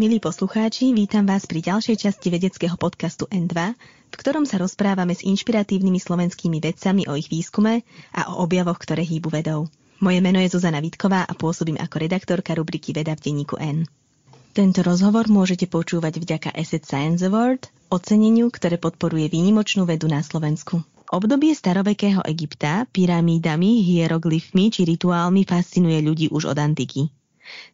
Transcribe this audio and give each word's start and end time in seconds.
Milí 0.00 0.16
poslucháči, 0.16 0.96
vítam 0.96 1.28
vás 1.28 1.44
pri 1.44 1.60
ďalšej 1.60 2.08
časti 2.08 2.32
vedeckého 2.32 2.72
podcastu 2.80 3.28
N2, 3.28 3.52
v 4.08 4.14
ktorom 4.16 4.48
sa 4.48 4.56
rozprávame 4.56 5.12
s 5.12 5.20
inšpiratívnymi 5.20 6.00
slovenskými 6.00 6.56
vedcami 6.56 7.04
o 7.04 7.20
ich 7.20 7.28
výskume 7.28 7.84
a 8.16 8.32
o 8.32 8.40
objavoch, 8.40 8.80
ktoré 8.80 9.04
hýbu 9.04 9.28
vedou. 9.28 9.68
Moje 10.00 10.24
meno 10.24 10.40
je 10.40 10.56
Zuzana 10.56 10.80
Vitková 10.80 11.28
a 11.28 11.36
pôsobím 11.36 11.76
ako 11.76 12.00
redaktorka 12.00 12.56
rubriky 12.56 12.96
Veda 12.96 13.12
v 13.12 13.28
denníku 13.28 13.60
N. 13.60 13.84
Tento 14.56 14.80
rozhovor 14.80 15.28
môžete 15.28 15.68
počúvať 15.68 16.16
vďaka 16.16 16.48
Asset 16.56 16.88
Science 16.88 17.20
Award, 17.20 17.68
oceneniu, 17.92 18.48
ktoré 18.48 18.80
podporuje 18.80 19.28
výnimočnú 19.28 19.84
vedu 19.84 20.08
na 20.08 20.24
Slovensku. 20.24 20.80
Obdobie 21.12 21.52
starovekého 21.52 22.24
Egypta 22.24 22.88
pyramídami, 22.88 23.84
hieroglyfmi 23.84 24.72
či 24.72 24.88
rituálmi 24.88 25.44
fascinuje 25.44 26.00
ľudí 26.00 26.32
už 26.32 26.48
od 26.48 26.56
antiky. 26.56 27.19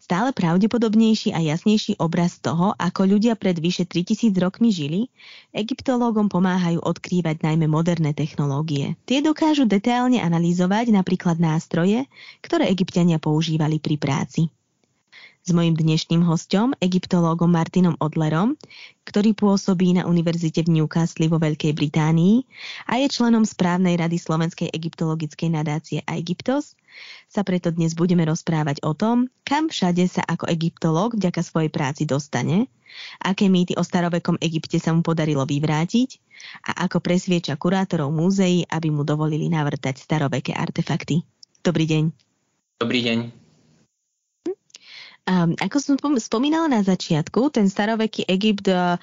Stále 0.00 0.30
pravdepodobnejší 0.32 1.34
a 1.34 1.42
jasnejší 1.42 1.98
obraz 2.00 2.38
toho, 2.38 2.72
ako 2.78 3.06
ľudia 3.06 3.34
pred 3.34 3.58
vyše 3.58 3.84
3000 3.84 4.32
rokmi 4.38 4.70
žili, 4.72 5.12
egyptológom 5.52 6.32
pomáhajú 6.32 6.80
odkrývať 6.82 7.42
najmä 7.42 7.66
moderné 7.70 8.14
technológie. 8.14 8.94
Tie 9.04 9.20
dokážu 9.20 9.66
detailne 9.68 10.22
analyzovať 10.22 10.94
napríklad 10.94 11.38
nástroje, 11.38 12.06
ktoré 12.40 12.70
egyptiania 12.72 13.20
používali 13.20 13.78
pri 13.78 13.96
práci 14.00 14.48
s 15.46 15.54
mojim 15.54 15.78
dnešným 15.78 16.26
hostom, 16.26 16.74
egyptológom 16.82 17.46
Martinom 17.54 17.94
Odlerom, 18.02 18.58
ktorý 19.06 19.30
pôsobí 19.30 19.94
na 19.94 20.02
univerzite 20.02 20.66
v 20.66 20.82
Newcastle 20.82 21.30
vo 21.30 21.38
Veľkej 21.38 21.70
Británii 21.70 22.42
a 22.90 22.98
je 22.98 23.06
členom 23.06 23.46
správnej 23.46 23.94
rady 23.94 24.18
Slovenskej 24.18 24.74
egyptologickej 24.74 25.54
nadácie 25.54 26.02
Egyptos, 26.10 26.74
sa 27.30 27.46
preto 27.46 27.70
dnes 27.70 27.94
budeme 27.94 28.26
rozprávať 28.26 28.82
o 28.82 28.90
tom, 28.90 29.30
kam 29.46 29.70
všade 29.70 30.10
sa 30.10 30.26
ako 30.26 30.50
egyptológ 30.50 31.14
vďaka 31.14 31.46
svojej 31.46 31.70
práci 31.70 32.10
dostane, 32.10 32.66
aké 33.22 33.46
mýty 33.46 33.78
o 33.78 33.86
starovekom 33.86 34.42
Egypte 34.42 34.82
sa 34.82 34.90
mu 34.90 35.06
podarilo 35.06 35.46
vyvrátiť 35.46 36.18
a 36.74 36.90
ako 36.90 36.98
presvieča 36.98 37.54
kurátorov 37.54 38.10
múzeí, 38.10 38.66
aby 38.66 38.90
mu 38.90 39.06
dovolili 39.06 39.46
navrtať 39.46 40.02
staroveké 40.02 40.58
artefakty. 40.58 41.22
Dobrý 41.62 41.86
deň. 41.86 42.04
Dobrý 42.82 43.00
deň. 43.06 43.45
Um, 45.26 45.58
ako 45.58 45.82
som 45.82 45.98
spomínala 46.22 46.70
na 46.70 46.86
začiatku, 46.86 47.50
ten 47.50 47.66
staroveký 47.66 48.30
Egypt 48.30 48.70
uh, 48.70 48.94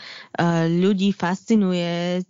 ľudí 0.72 1.12
fascinuje 1.12 2.24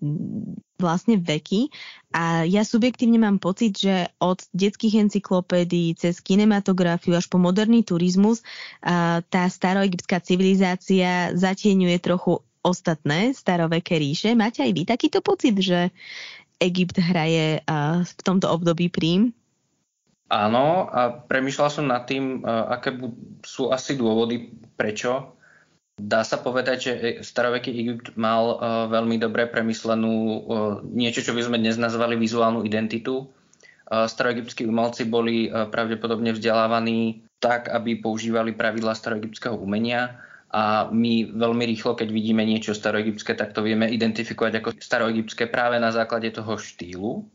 vlastne 0.82 1.22
veky 1.22 1.70
a 2.10 2.42
ja 2.42 2.66
subjektívne 2.66 3.22
mám 3.22 3.38
pocit, 3.38 3.78
že 3.78 4.10
od 4.18 4.42
detských 4.50 4.98
encyklopédií 4.98 5.94
cez 5.94 6.26
kinematografiu 6.26 7.14
až 7.14 7.30
po 7.30 7.38
moderný 7.38 7.86
turizmus 7.86 8.42
uh, 8.82 9.22
tá 9.30 9.46
staroegyptská 9.46 10.26
civilizácia 10.26 11.30
zatieňuje 11.38 11.98
trochu 12.02 12.42
ostatné 12.66 13.38
staroveké 13.38 14.02
ríše. 14.02 14.34
Máte 14.34 14.66
aj 14.66 14.74
vy 14.74 14.84
takýto 14.90 15.22
pocit, 15.22 15.54
že 15.62 15.94
Egypt 16.58 16.98
hraje 16.98 17.62
uh, 17.62 18.02
v 18.02 18.22
tomto 18.26 18.50
období 18.50 18.90
prím? 18.90 19.38
Áno, 20.34 20.90
a 20.90 21.14
premyšľal 21.14 21.70
som 21.70 21.86
nad 21.86 22.10
tým, 22.10 22.42
aké 22.42 22.98
sú 23.46 23.70
asi 23.70 23.94
dôvody, 23.94 24.50
prečo. 24.74 25.38
Dá 25.94 26.26
sa 26.26 26.42
povedať, 26.42 26.78
že 26.82 26.94
e, 26.98 27.02
staroveký 27.22 27.70
Egypt 27.70 28.18
mal 28.18 28.58
veľmi 28.90 29.22
dobre 29.22 29.46
premyslenú 29.46 30.42
niečo, 30.90 31.22
čo 31.22 31.38
by 31.38 31.46
sme 31.46 31.62
dnes 31.62 31.78
nazvali 31.78 32.18
vizuálnu 32.18 32.66
identitu. 32.66 33.30
Staroegyptskí 33.86 34.66
umelci 34.66 35.06
boli 35.06 35.54
pravdepodobne 35.54 36.34
vzdelávaní 36.34 37.30
tak, 37.38 37.70
aby 37.70 38.02
používali 38.02 38.58
pravidla 38.58 38.98
staroegyptského 38.98 39.54
umenia 39.54 40.18
a 40.54 40.86
my 40.94 41.34
veľmi 41.34 41.66
rýchlo, 41.66 41.98
keď 41.98 42.14
vidíme 42.14 42.46
niečo 42.46 42.78
staroegyptské, 42.78 43.34
tak 43.34 43.58
to 43.58 43.66
vieme 43.66 43.90
identifikovať 43.90 44.62
ako 44.62 44.70
staroegyptské 44.78 45.50
práve 45.50 45.82
na 45.82 45.90
základe 45.90 46.30
toho 46.30 46.62
štýlu, 46.62 47.26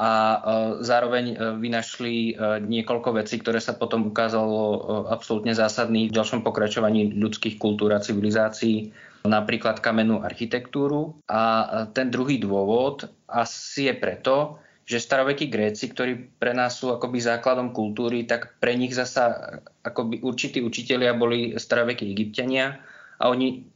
a 0.00 0.12
e, 0.16 0.38
zároveň 0.80 1.24
e, 1.28 1.34
vynašli 1.60 2.32
e, 2.32 2.34
niekoľko 2.64 3.20
vecí, 3.20 3.36
ktoré 3.36 3.60
sa 3.60 3.76
potom 3.76 4.08
ukázalo 4.08 4.80
absolútne 5.12 5.52
zásadných 5.52 6.08
v 6.08 6.16
ďalšom 6.16 6.40
pokračovaní 6.40 7.12
ľudských 7.12 7.60
kultúr 7.60 7.92
a 7.92 8.00
civilizácií, 8.00 8.96
napríklad 9.28 9.84
kamennú 9.84 10.24
architektúru. 10.24 11.20
A 11.28 11.68
ten 11.92 12.08
druhý 12.08 12.40
dôvod 12.40 13.12
asi 13.28 13.92
je 13.92 13.94
preto, 14.00 14.56
že 14.88 15.04
starovekí 15.04 15.52
Gréci, 15.52 15.92
ktorí 15.92 16.40
pre 16.40 16.56
nás 16.56 16.80
sú 16.80 16.90
akoby 16.96 17.20
základom 17.20 17.76
kultúry, 17.76 18.24
tak 18.24 18.56
pre 18.58 18.74
nich 18.74 18.96
zasa 18.96 19.60
akoby 19.84 20.24
určití 20.24 20.64
učitelia 20.64 21.12
boli 21.14 21.54
starovekí 21.54 22.08
egyptiania 22.10 22.80
a 23.20 23.28
oni 23.28 23.68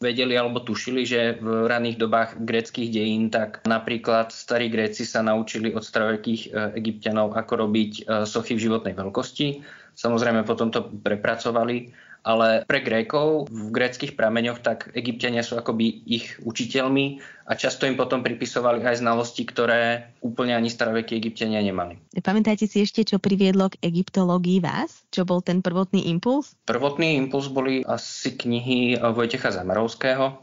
vedeli 0.00 0.36
alebo 0.36 0.60
tušili, 0.60 1.08
že 1.08 1.40
v 1.40 1.64
raných 1.66 1.96
dobách 1.96 2.30
greckých 2.44 2.92
dejín, 2.92 3.32
tak 3.32 3.64
napríklad 3.64 4.28
starí 4.28 4.68
Gréci 4.68 5.08
sa 5.08 5.24
naučili 5.24 5.72
od 5.72 5.80
starovekých 5.80 6.42
e, 6.46 6.48
egyptianov, 6.76 7.32
ako 7.32 7.66
robiť 7.66 7.92
e, 7.92 8.02
sochy 8.28 8.56
v 8.56 8.64
životnej 8.68 8.92
veľkosti. 8.92 9.64
Samozrejme 9.96 10.44
potom 10.44 10.68
to 10.68 10.92
prepracovali 11.00 12.05
ale 12.26 12.66
pre 12.66 12.82
Grékov 12.82 13.46
v 13.46 13.70
gréckých 13.70 14.18
prameňoch 14.18 14.58
tak 14.58 14.90
egyptiania 14.98 15.46
sú 15.46 15.54
akoby 15.54 16.02
ich 16.10 16.34
učiteľmi 16.42 17.22
a 17.46 17.54
často 17.54 17.86
im 17.86 17.94
potom 17.94 18.26
pripisovali 18.26 18.82
aj 18.82 18.98
znalosti, 18.98 19.46
ktoré 19.46 20.10
úplne 20.18 20.58
ani 20.58 20.66
starovekí 20.66 21.14
egyptiania 21.14 21.62
nemali. 21.62 22.02
Pamätáte 22.18 22.66
si 22.66 22.82
ešte, 22.82 23.06
čo 23.06 23.22
priviedlo 23.22 23.70
k 23.70 23.78
egyptológii 23.86 24.58
vás? 24.58 25.06
Čo 25.14 25.22
bol 25.22 25.38
ten 25.38 25.62
prvotný 25.62 26.10
impuls? 26.10 26.58
Prvotný 26.66 27.14
impuls 27.14 27.46
boli 27.46 27.86
asi 27.86 28.34
knihy 28.34 28.98
Vojtecha 28.98 29.54
Zamarovského. 29.54 30.42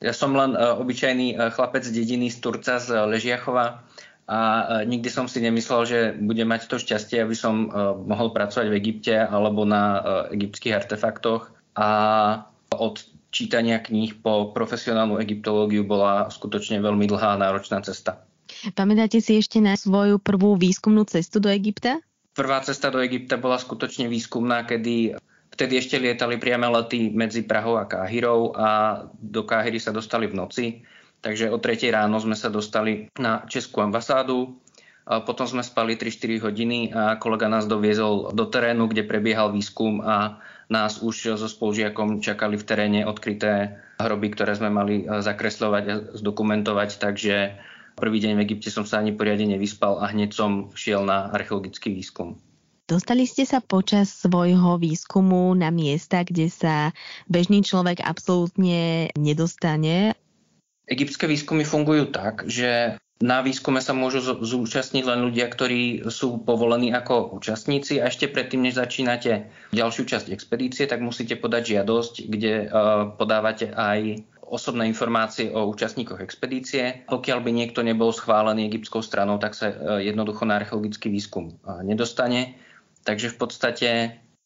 Ja 0.00 0.16
som 0.16 0.32
len 0.32 0.56
e, 0.56 0.58
obyčajný 0.80 1.36
e, 1.36 1.52
chlapec 1.52 1.84
z 1.84 1.92
dediny 1.92 2.32
z 2.32 2.40
Turca 2.40 2.80
z 2.80 3.04
Ležiachova 3.04 3.84
a 4.30 4.40
e, 4.40 4.86
nikdy 4.86 5.10
som 5.10 5.26
si 5.26 5.42
nemyslel, 5.42 5.82
že 5.82 5.98
budem 6.14 6.46
mať 6.46 6.70
to 6.70 6.78
šťastie, 6.78 7.26
aby 7.26 7.34
som 7.34 7.66
e, 7.66 7.68
mohol 8.06 8.30
pracovať 8.30 8.70
v 8.70 8.78
Egypte 8.78 9.18
alebo 9.18 9.66
na 9.66 9.82
e, 9.82 10.00
egyptských 10.38 10.78
artefaktoch 10.78 11.50
a 11.74 11.90
od 12.70 13.02
čítania 13.34 13.82
kníh 13.82 14.22
po 14.22 14.54
profesionálnu 14.54 15.18
egyptológiu 15.18 15.82
bola 15.82 16.30
skutočne 16.30 16.78
veľmi 16.78 17.10
dlhá 17.10 17.34
a 17.34 17.40
náročná 17.42 17.82
cesta. 17.82 18.22
Pamätáte 18.78 19.18
si 19.18 19.34
ešte 19.38 19.58
na 19.58 19.74
svoju 19.74 20.22
prvú 20.22 20.54
výskumnú 20.54 21.02
cestu 21.10 21.42
do 21.42 21.50
Egypta? 21.50 21.98
Prvá 22.30 22.62
cesta 22.62 22.94
do 22.94 23.02
Egypta 23.02 23.34
bola 23.34 23.58
skutočne 23.58 24.06
výskumná, 24.06 24.62
kedy 24.62 25.18
vtedy 25.50 25.74
ešte 25.82 25.98
lietali 25.98 26.38
priame 26.38 26.70
lety 26.70 27.10
medzi 27.10 27.42
Prahou 27.42 27.82
a 27.82 27.86
Káhirou 27.86 28.54
a 28.54 29.02
do 29.18 29.42
Káhiry 29.42 29.82
sa 29.82 29.90
dostali 29.90 30.30
v 30.30 30.38
noci 30.38 30.64
Takže 31.20 31.52
o 31.52 31.60
3 31.60 31.92
ráno 31.92 32.16
sme 32.16 32.32
sa 32.32 32.48
dostali 32.48 33.12
na 33.20 33.44
Českú 33.44 33.84
ambasádu, 33.84 34.56
potom 35.04 35.42
sme 35.42 35.66
spali 35.66 35.98
3-4 35.98 36.44
hodiny 36.46 36.78
a 36.94 37.18
kolega 37.18 37.50
nás 37.50 37.66
doviezol 37.66 38.30
do 38.30 38.46
terénu, 38.46 38.86
kde 38.86 39.02
prebiehal 39.02 39.50
výskum 39.50 39.98
a 40.06 40.38
nás 40.70 41.02
už 41.02 41.34
so 41.34 41.50
spolužiakom 41.50 42.22
čakali 42.22 42.54
v 42.54 42.64
teréne 42.64 43.00
odkryté 43.02 43.74
hroby, 43.98 44.30
ktoré 44.30 44.54
sme 44.54 44.70
mali 44.70 45.02
e, 45.02 45.18
zakresľovať 45.18 45.84
a 45.90 45.94
zdokumentovať, 46.14 47.02
takže 47.02 47.58
prvý 47.98 48.22
deň 48.22 48.38
v 48.38 48.42
Egypte 48.46 48.70
som 48.70 48.86
sa 48.86 49.02
ani 49.02 49.10
poriadne 49.10 49.58
nevyspal 49.58 49.98
a 49.98 50.14
hneď 50.14 50.30
som 50.30 50.70
šiel 50.78 51.02
na 51.02 51.26
archeologický 51.34 51.90
výskum. 51.90 52.38
Dostali 52.86 53.26
ste 53.26 53.42
sa 53.46 53.58
počas 53.58 54.14
svojho 54.14 54.78
výskumu 54.78 55.54
na 55.58 55.74
miesta, 55.74 56.22
kde 56.22 56.46
sa 56.50 56.94
bežný 57.26 57.66
človek 57.66 58.02
absolútne 58.02 59.10
nedostane? 59.18 60.14
Egyptské 60.90 61.30
výskumy 61.30 61.62
fungujú 61.62 62.10
tak, 62.10 62.50
že 62.50 62.98
na 63.20 63.44
výskume 63.44 63.84
sa 63.84 63.92
môžu 63.92 64.24
zúčastniť 64.24 65.04
len 65.04 65.20
ľudia, 65.28 65.46
ktorí 65.52 66.08
sú 66.08 66.40
povolení 66.40 66.90
ako 66.90 67.36
účastníci 67.36 68.00
a 68.00 68.08
ešte 68.08 68.32
predtým, 68.32 68.64
než 68.64 68.80
začínate 68.80 69.52
ďalšiu 69.76 70.08
časť 70.08 70.32
expedície, 70.32 70.88
tak 70.88 71.04
musíte 71.04 71.36
podať 71.36 71.76
žiadosť, 71.76 72.14
kde 72.26 72.54
uh, 72.64 73.12
podávate 73.14 73.70
aj 73.76 74.24
osobné 74.40 74.88
informácie 74.88 75.52
o 75.52 75.68
účastníkoch 75.68 76.18
expedície. 76.24 77.06
Pokiaľ 77.06 77.38
by 77.44 77.50
niekto 77.52 77.84
nebol 77.84 78.10
schválený 78.10 78.72
egyptskou 78.72 79.04
stranou, 79.04 79.36
tak 79.36 79.52
sa 79.52 79.68
uh, 79.68 80.00
jednoducho 80.00 80.48
na 80.48 80.58
archeologický 80.58 81.12
výskum 81.12 81.60
uh, 81.60 81.84
nedostane. 81.84 82.56
Takže 83.04 83.30
v 83.30 83.36
podstate 83.36 83.88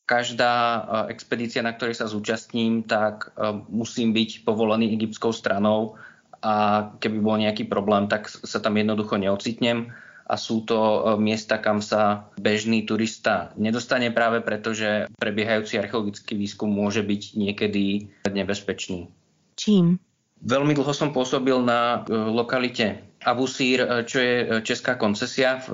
každá 0.04 0.84
expedícia, 1.08 1.64
na 1.64 1.72
ktorej 1.72 1.96
sa 1.96 2.04
zúčastním, 2.04 2.84
tak 2.84 3.32
musím 3.72 4.12
byť 4.12 4.44
povolený 4.44 4.92
egyptskou 5.00 5.32
stranou 5.32 5.96
a 6.44 6.54
keby 7.00 7.18
bol 7.24 7.40
nejaký 7.40 7.64
problém, 7.64 8.04
tak 8.04 8.28
sa 8.28 8.60
tam 8.60 8.76
jednoducho 8.76 9.16
neocitnem 9.16 9.96
a 10.24 10.34
sú 10.36 10.64
to 10.64 10.76
e, 10.76 10.98
miesta, 11.20 11.60
kam 11.60 11.84
sa 11.84 12.28
bežný 12.40 12.84
turista 12.84 13.52
nedostane 13.56 14.08
práve 14.12 14.40
preto, 14.40 14.72
že 14.72 15.08
prebiehajúci 15.20 15.76
archeologický 15.80 16.36
výskum 16.36 16.68
môže 16.68 17.04
byť 17.04 17.22
niekedy 17.36 18.08
nebezpečný. 18.28 19.08
Čím? 19.56 20.00
Veľmi 20.44 20.76
dlho 20.76 20.92
som 20.92 21.12
pôsobil 21.12 21.56
na 21.64 22.04
e, 22.04 22.12
lokalite 22.12 23.04
Abusír, 23.24 23.84
e, 23.84 23.88
čo 24.04 24.20
je 24.20 24.34
česká 24.64 24.96
koncesia 25.00 25.64
v 25.64 25.68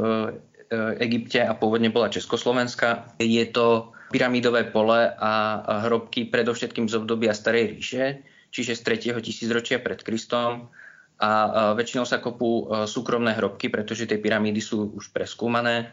Egypte 1.03 1.43
a 1.43 1.51
pôvodne 1.51 1.91
bola 1.91 2.15
Československá. 2.15 3.19
Je 3.19 3.43
to 3.51 3.91
pyramidové 4.15 4.71
pole 4.71 5.03
a 5.03 5.33
hrobky 5.83 6.31
predovšetkým 6.31 6.87
z 6.87 6.95
obdobia 6.95 7.35
Starej 7.35 7.75
ríše, 7.75 8.23
čiže 8.51 8.79
z 8.79 8.83
3. 9.15 9.25
tisícročia 9.25 9.79
pred 9.79 10.03
Kristom. 10.03 10.69
A 11.21 11.73
väčšinou 11.77 12.09
sa 12.09 12.23
kopú 12.23 12.67
súkromné 12.89 13.37
hrobky, 13.37 13.69
pretože 13.69 14.09
tie 14.09 14.17
pyramídy 14.17 14.61
sú 14.63 14.93
už 14.97 15.13
preskúmané. 15.13 15.93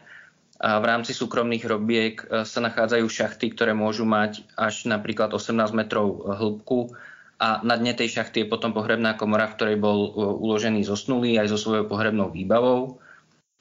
A 0.58 0.82
v 0.82 0.88
rámci 0.90 1.14
súkromných 1.14 1.62
hrobiek 1.62 2.16
sa 2.42 2.58
nachádzajú 2.58 3.06
šachty, 3.06 3.54
ktoré 3.54 3.76
môžu 3.76 4.02
mať 4.02 4.42
až 4.58 4.90
napríklad 4.90 5.30
18 5.30 5.70
metrov 5.70 6.26
hĺbku 6.26 6.96
a 7.38 7.62
na 7.62 7.78
dne 7.78 7.94
tej 7.94 8.18
šachty 8.18 8.42
je 8.42 8.50
potom 8.50 8.74
pohrebná 8.74 9.14
komora, 9.14 9.46
v 9.46 9.54
ktorej 9.54 9.78
bol 9.78 10.10
uložený 10.42 10.82
zosnulý 10.82 11.38
aj 11.38 11.54
so 11.54 11.58
svojou 11.60 11.86
pohrebnou 11.86 12.34
výbavou. 12.34 12.98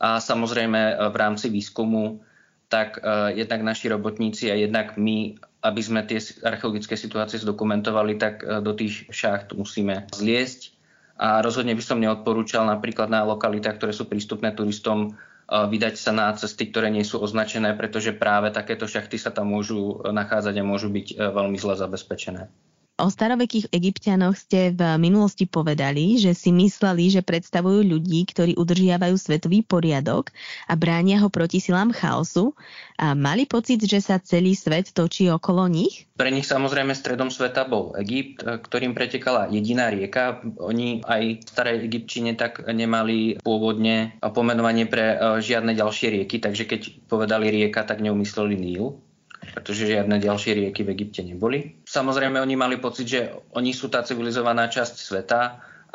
A 0.01 0.17
samozrejme 0.17 0.97
v 1.13 1.15
rámci 1.17 1.53
výskumu 1.53 2.25
tak 2.67 2.99
uh, 2.99 3.31
jednak 3.31 3.63
naši 3.63 3.87
robotníci 3.87 4.51
a 4.51 4.55
jednak 4.59 4.99
my, 4.99 5.39
aby 5.63 5.81
sme 5.81 6.03
tie 6.03 6.19
archeologické 6.43 6.99
situácie 6.99 7.39
zdokumentovali, 7.39 8.19
tak 8.19 8.43
uh, 8.43 8.59
do 8.59 8.75
tých 8.75 9.07
šacht 9.07 9.55
musíme 9.55 10.07
zliesť. 10.11 10.75
A 11.17 11.41
rozhodne 11.41 11.73
by 11.73 11.81
som 11.81 11.97
neodporúčal 11.97 12.67
napríklad 12.67 13.09
na 13.09 13.25
lokalitách, 13.25 13.81
ktoré 13.81 13.95
sú 13.95 14.05
prístupné 14.05 14.51
turistom, 14.51 15.15
uh, 15.47 15.65
vydať 15.65 15.95
sa 15.95 16.11
na 16.11 16.35
cesty, 16.35 16.67
ktoré 16.67 16.91
nie 16.91 17.07
sú 17.07 17.23
označené, 17.23 17.71
pretože 17.79 18.11
práve 18.11 18.51
takéto 18.51 18.83
šachty 18.83 19.15
sa 19.15 19.31
tam 19.31 19.55
môžu 19.55 20.03
nachádzať 20.03 20.55
a 20.59 20.67
môžu 20.67 20.91
byť 20.91 21.15
veľmi 21.15 21.55
zle 21.55 21.79
zabezpečené. 21.79 22.51
O 22.97 23.13
starovekých 23.13 23.69
egyptianoch 23.69 24.33
ste 24.33 24.73
v 24.73 24.97
minulosti 24.97 25.45
povedali, 25.45 26.17
že 26.17 26.33
si 26.33 26.49
mysleli, 26.49 27.13
že 27.13 27.21
predstavujú 27.21 27.85
ľudí, 27.85 28.25
ktorí 28.25 28.57
udržiavajú 28.57 29.13
svetový 29.13 29.61
poriadok 29.61 30.33
a 30.65 30.73
bránia 30.73 31.21
ho 31.21 31.29
proti 31.29 31.61
silám 31.61 31.93
chaosu 31.93 32.57
a 32.97 33.13
mali 33.13 33.45
pocit, 33.45 33.85
že 33.85 34.01
sa 34.01 34.17
celý 34.17 34.57
svet 34.57 34.97
točí 34.97 35.29
okolo 35.29 35.69
nich? 35.69 36.09
Pre 36.17 36.33
nich 36.33 36.49
samozrejme 36.49 36.97
stredom 36.97 37.29
sveta 37.29 37.69
bol 37.69 37.93
Egypt, 38.01 38.41
ktorým 38.41 38.97
pretekala 38.97 39.45
jediná 39.53 39.93
rieka. 39.93 40.41
Oni 40.57 41.05
aj 41.05 41.45
v 41.45 41.49
starej 41.53 41.85
Egyptčine 41.85 42.33
tak 42.33 42.65
nemali 42.65 43.37
pôvodne 43.45 44.17
pomenovanie 44.25 44.89
pre 44.89 45.13
e, 45.13 45.17
žiadne 45.45 45.77
ďalšie 45.77 46.17
rieky, 46.17 46.41
takže 46.41 46.65
keď 46.65 46.81
povedali 47.05 47.53
rieka, 47.53 47.85
tak 47.85 48.01
neumysleli 48.01 48.57
Níl 48.57 48.97
pretože 49.53 49.89
žiadne 49.89 50.21
ďalšie 50.21 50.53
rieky 50.53 50.85
v 50.85 50.93
Egypte 50.93 51.21
neboli. 51.25 51.81
Samozrejme, 51.87 52.37
oni 52.41 52.55
mali 52.57 52.75
pocit, 52.77 53.07
že 53.09 53.21
oni 53.53 53.71
sú 53.73 53.89
tá 53.89 54.05
civilizovaná 54.05 54.69
časť 54.69 54.95
sveta 54.97 55.41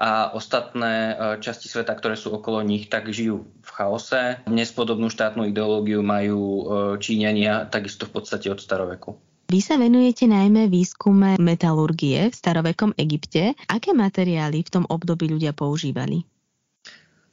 a 0.02 0.32
ostatné 0.32 0.94
e, 0.94 1.14
časti 1.38 1.68
sveta, 1.68 1.92
ktoré 1.94 2.16
sú 2.16 2.32
okolo 2.32 2.64
nich, 2.64 2.88
tak 2.88 3.12
žijú 3.12 3.44
v 3.44 3.70
chaose. 3.70 4.40
Dnes 4.48 4.72
podobnú 4.72 5.12
štátnu 5.12 5.46
ideológiu 5.46 6.00
majú 6.00 6.40
e, 6.40 6.62
Číňania 6.98 7.68
takisto 7.68 8.08
v 8.08 8.18
podstate 8.18 8.48
od 8.48 8.58
staroveku. 8.58 9.14
Vy 9.52 9.60
sa 9.60 9.76
venujete 9.76 10.24
najmä 10.24 10.72
výskume 10.72 11.36
metalurgie 11.36 12.32
v 12.32 12.34
starovekom 12.34 12.96
Egypte. 12.96 13.52
Aké 13.68 13.92
materiály 13.92 14.64
v 14.64 14.72
tom 14.72 14.84
období 14.88 15.28
ľudia 15.28 15.52
používali? 15.52 16.24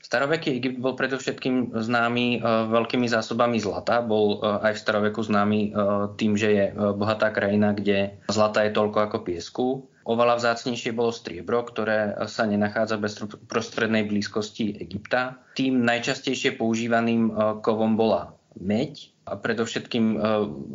Staroveký 0.10 0.58
Egypt 0.58 0.82
bol 0.82 0.98
predovšetkým 0.98 1.78
známy 1.86 2.42
e, 2.42 2.50
veľkými 2.74 3.06
zásobami 3.06 3.62
zlata. 3.62 4.02
Bol 4.02 4.42
e, 4.42 4.58
aj 4.66 4.74
v 4.74 4.82
staroveku 4.82 5.22
známy 5.22 5.60
e, 5.62 5.70
tým, 6.18 6.34
že 6.34 6.50
je 6.50 6.66
bohatá 6.98 7.30
krajina, 7.30 7.78
kde 7.78 8.18
zlata 8.26 8.66
je 8.66 8.74
toľko 8.74 9.06
ako 9.06 9.18
piesku. 9.22 9.66
Oveľa 10.10 10.42
vzácnejšie 10.42 10.98
bolo 10.98 11.14
striebro, 11.14 11.62
ktoré 11.62 12.26
sa 12.26 12.50
nenachádza 12.50 12.98
bez 12.98 13.22
prostrednej 13.46 14.10
blízkosti 14.10 14.82
Egypta. 14.82 15.46
Tým 15.54 15.86
najčastejšie 15.86 16.58
používaným 16.58 17.30
kovom 17.62 17.94
bola 17.94 18.34
meď 18.58 19.14
a 19.30 19.38
predovšetkým 19.38 20.18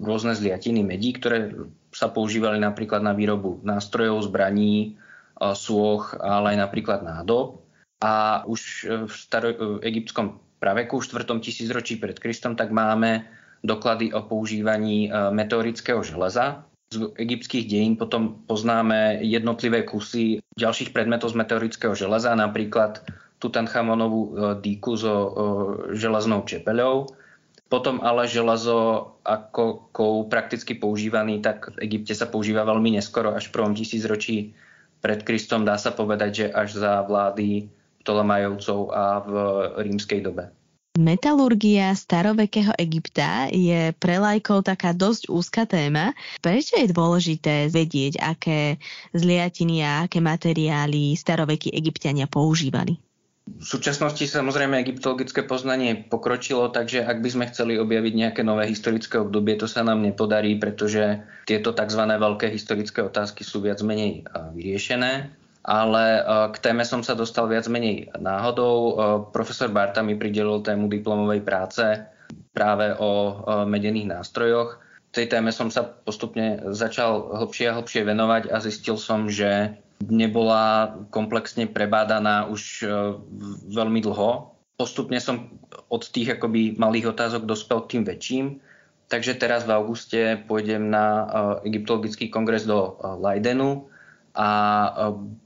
rôzne 0.06 0.38
zliatiny 0.38 0.86
medí, 0.86 1.10
ktoré 1.10 1.50
sa 1.90 2.06
používali 2.06 2.62
napríklad 2.62 3.02
na 3.02 3.10
výrobu 3.10 3.58
nástrojov, 3.66 4.30
zbraní, 4.30 5.02
súch, 5.58 6.14
ale 6.22 6.54
aj 6.54 6.70
napríklad 6.70 7.02
nádob 7.02 7.63
a 8.02 8.42
už 8.46 8.60
e, 8.84 9.06
v 9.06 9.12
staroegyptskom 9.12 10.40
praveku, 10.58 10.98
v 10.98 11.06
4. 11.06 11.40
tisícročí 11.40 11.96
pred 11.96 12.16
Kristom, 12.18 12.56
tak 12.56 12.72
máme 12.72 13.24
doklady 13.64 14.12
o 14.12 14.22
používaní 14.24 15.08
e, 15.08 15.30
meteorického 15.30 16.02
železa. 16.02 16.64
Z 16.92 17.10
egyptských 17.16 17.64
dejín 17.66 17.94
potom 17.96 18.44
poznáme 18.46 19.24
jednotlivé 19.24 19.82
kusy 19.82 20.44
ďalších 20.54 20.92
predmetov 20.92 21.32
z 21.32 21.40
meteorického 21.40 21.96
železa, 21.96 22.36
napríklad 22.36 23.02
Tutanchamonovú 23.38 24.20
e, 24.20 24.30
dýku 24.60 24.92
so 24.96 25.14
železnou 25.96 26.44
čepeľou. 26.44 27.08
Potom 27.72 27.98
ale 28.04 28.28
železo 28.28 29.10
ako 29.24 29.88
kou 29.90 30.28
prakticky 30.28 30.76
používaný, 30.76 31.40
tak 31.40 31.74
v 31.74 31.88
Egypte 31.88 32.14
sa 32.14 32.28
používa 32.28 32.62
veľmi 32.62 33.00
neskoro, 33.00 33.32
až 33.32 33.48
v 33.48 33.54
prvom 33.56 33.74
tisícročí 33.74 34.54
pred 35.04 35.20
Kristom 35.20 35.68
dá 35.68 35.76
sa 35.76 35.92
povedať, 35.92 36.30
že 36.32 36.46
až 36.48 36.80
za 36.80 37.04
vlády 37.04 37.68
Ptolemajovcov 38.04 38.80
a 38.92 39.04
v 39.24 39.32
rímskej 39.80 40.20
dobe. 40.20 40.52
Metalurgia 40.94 41.90
starovekého 41.90 42.70
Egypta 42.78 43.50
je 43.50 43.90
pre 43.98 44.22
lajkov 44.22 44.62
taká 44.70 44.94
dosť 44.94 45.26
úzka 45.26 45.66
téma. 45.66 46.14
Prečo 46.38 46.78
je 46.78 46.86
dôležité 46.86 47.66
vedieť, 47.66 48.22
aké 48.22 48.78
zliatiny 49.10 49.82
a 49.82 50.06
aké 50.06 50.22
materiály 50.22 51.18
starovekí 51.18 51.74
egyptiania 51.74 52.30
používali? 52.30 52.94
V 53.44 53.66
súčasnosti 53.66 54.22
samozrejme 54.22 54.78
egyptologické 54.80 55.42
poznanie 55.42 55.98
pokročilo, 55.98 56.70
takže 56.70 57.02
ak 57.02 57.20
by 57.20 57.28
sme 57.28 57.44
chceli 57.50 57.74
objaviť 57.74 58.14
nejaké 58.14 58.40
nové 58.46 58.70
historické 58.70 59.18
obdobie, 59.18 59.58
to 59.58 59.66
sa 59.66 59.82
nám 59.82 59.98
nepodarí, 59.98 60.56
pretože 60.62 61.26
tieto 61.42 61.74
tzv. 61.74 62.06
veľké 62.06 62.48
historické 62.54 63.02
otázky 63.02 63.42
sú 63.42 63.60
viac 63.60 63.82
menej 63.82 64.24
vyriešené 64.54 65.42
ale 65.64 66.20
e, 66.20 66.22
k 66.52 66.56
téme 66.60 66.84
som 66.84 67.00
sa 67.00 67.16
dostal 67.16 67.48
viac 67.48 67.64
menej 67.72 68.12
náhodou. 68.20 68.76
E, 68.76 68.92
profesor 69.32 69.72
Barta 69.72 70.04
mi 70.04 70.14
pridelil 70.14 70.60
tému 70.60 70.92
diplomovej 70.92 71.40
práce 71.40 72.04
práve 72.52 72.92
o 73.00 73.10
e, 73.10 73.34
medených 73.64 74.12
nástrojoch. 74.12 74.76
Tej 75.16 75.32
téme 75.32 75.50
som 75.56 75.72
sa 75.72 75.88
postupne 75.88 76.60
začal 76.76 77.32
hlbšie 77.32 77.72
a 77.72 77.76
hlbšie 77.80 78.04
venovať 78.04 78.52
a 78.52 78.60
zistil 78.60 79.00
som, 79.00 79.30
že 79.30 79.72
nebola 80.04 80.92
komplexne 81.14 81.70
prebádaná 81.70 82.50
už 82.50 82.82
veľmi 83.70 84.02
dlho. 84.02 84.58
Postupne 84.74 85.22
som 85.22 85.54
od 85.86 86.02
tých 86.10 86.34
akoby 86.34 86.74
malých 86.82 87.14
otázok 87.14 87.46
dospel 87.46 87.86
k 87.86 87.90
tým 87.94 88.02
väčším. 88.02 88.46
Takže 89.06 89.38
teraz 89.38 89.62
v 89.62 89.78
auguste 89.78 90.42
pôjdem 90.50 90.90
na 90.90 91.30
egyptologický 91.62 92.26
kongres 92.26 92.66
do 92.66 92.98
Leidenu, 93.22 93.86
a 94.34 94.48
e, 94.50 94.90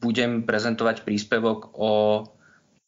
budem 0.00 0.42
prezentovať 0.48 1.04
príspevok 1.04 1.76
o 1.76 2.24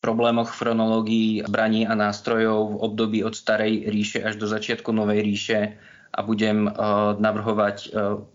problémoch 0.01 0.57
chronológií 0.57 1.45
zbraní 1.45 1.85
a 1.85 1.93
nástrojov 1.93 2.73
v 2.73 2.81
období 2.81 3.19
od 3.21 3.37
starej 3.37 3.85
ríše 3.93 4.25
až 4.25 4.41
do 4.41 4.49
začiatku 4.49 4.89
novej 4.97 5.21
ríše 5.21 5.77
a 6.11 6.21
budem 6.25 6.67
e, 6.67 6.71
navrhovať 7.21 7.77
e, 7.85 7.89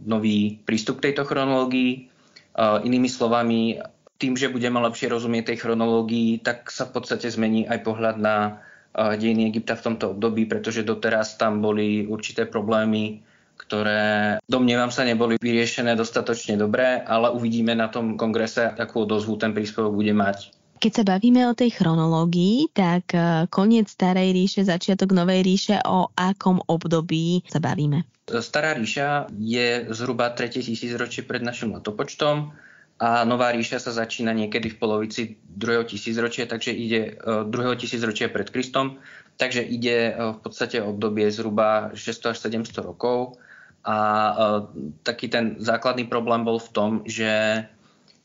nový 0.06 0.62
prístup 0.62 1.02
k 1.02 1.12
tejto 1.12 1.26
chronológii. 1.26 2.14
Inými 2.56 3.12
slovami, 3.12 3.84
tým, 4.16 4.40
že 4.40 4.48
budeme 4.48 4.80
lepšie 4.80 5.12
rozumieť 5.12 5.52
tej 5.52 5.68
chronológii, 5.68 6.40
tak 6.40 6.72
sa 6.72 6.88
v 6.88 6.96
podstate 6.96 7.28
zmení 7.28 7.68
aj 7.68 7.84
pohľad 7.84 8.16
na 8.16 8.64
dejiny 8.96 9.52
Egypta 9.52 9.76
v 9.76 9.92
tomto 9.92 10.16
období, 10.16 10.48
pretože 10.48 10.88
doteraz 10.88 11.36
tam 11.36 11.60
boli 11.60 12.08
určité 12.08 12.48
problémy 12.48 13.28
ktoré 13.56 14.38
domnievam 14.46 14.94
sa 14.94 15.08
neboli 15.08 15.40
vyriešené 15.42 15.98
dostatočne 15.98 16.60
dobre, 16.60 17.02
ale 17.02 17.34
uvidíme 17.34 17.74
na 17.74 17.90
tom 17.90 18.20
kongrese, 18.20 18.70
akú 18.76 19.08
odozvu 19.08 19.40
ten 19.42 19.56
príspevok 19.56 19.96
bude 19.96 20.14
mať. 20.14 20.54
Keď 20.76 20.92
sa 20.92 21.04
bavíme 21.08 21.48
o 21.48 21.56
tej 21.56 21.72
chronológii, 21.72 22.76
tak 22.76 23.16
e, 23.16 23.48
koniec 23.48 23.88
starej 23.88 24.36
ríše, 24.36 24.68
začiatok 24.68 25.16
novej 25.16 25.42
ríše, 25.42 25.80
o 25.88 26.12
akom 26.14 26.60
období 26.68 27.48
sa 27.48 27.64
bavíme? 27.64 28.04
Stará 28.28 28.76
ríša 28.76 29.32
je 29.40 29.88
zhruba 29.96 30.36
3000 30.36 31.00
ročie 31.00 31.24
pred 31.24 31.40
našim 31.40 31.72
letopočtom 31.80 32.52
a 33.00 33.24
nová 33.24 33.56
ríša 33.56 33.80
sa 33.80 33.96
začína 33.96 34.36
niekedy 34.36 34.72
v 34.72 34.80
polovici 34.80 35.22
2. 35.48 35.88
tisícročia, 35.88 36.44
takže 36.44 36.76
ide 36.76 37.16
2. 37.24 37.48
E, 37.48 37.76
tisícročia 37.80 38.28
pred 38.28 38.52
Kristom, 38.52 39.00
takže 39.40 39.64
ide 39.64 40.12
e, 40.12 40.14
v 40.36 40.40
podstate 40.44 40.84
obdobie 40.84 41.32
zhruba 41.32 41.96
600 41.96 42.36
až 42.36 42.38
700 42.52 42.84
rokov 42.84 43.40
a 43.86 43.98
uh, 44.34 44.60
taký 45.06 45.30
ten 45.30 45.62
základný 45.62 46.10
problém 46.10 46.42
bol 46.42 46.58
v 46.58 46.70
tom, 46.74 46.92
že 47.06 47.62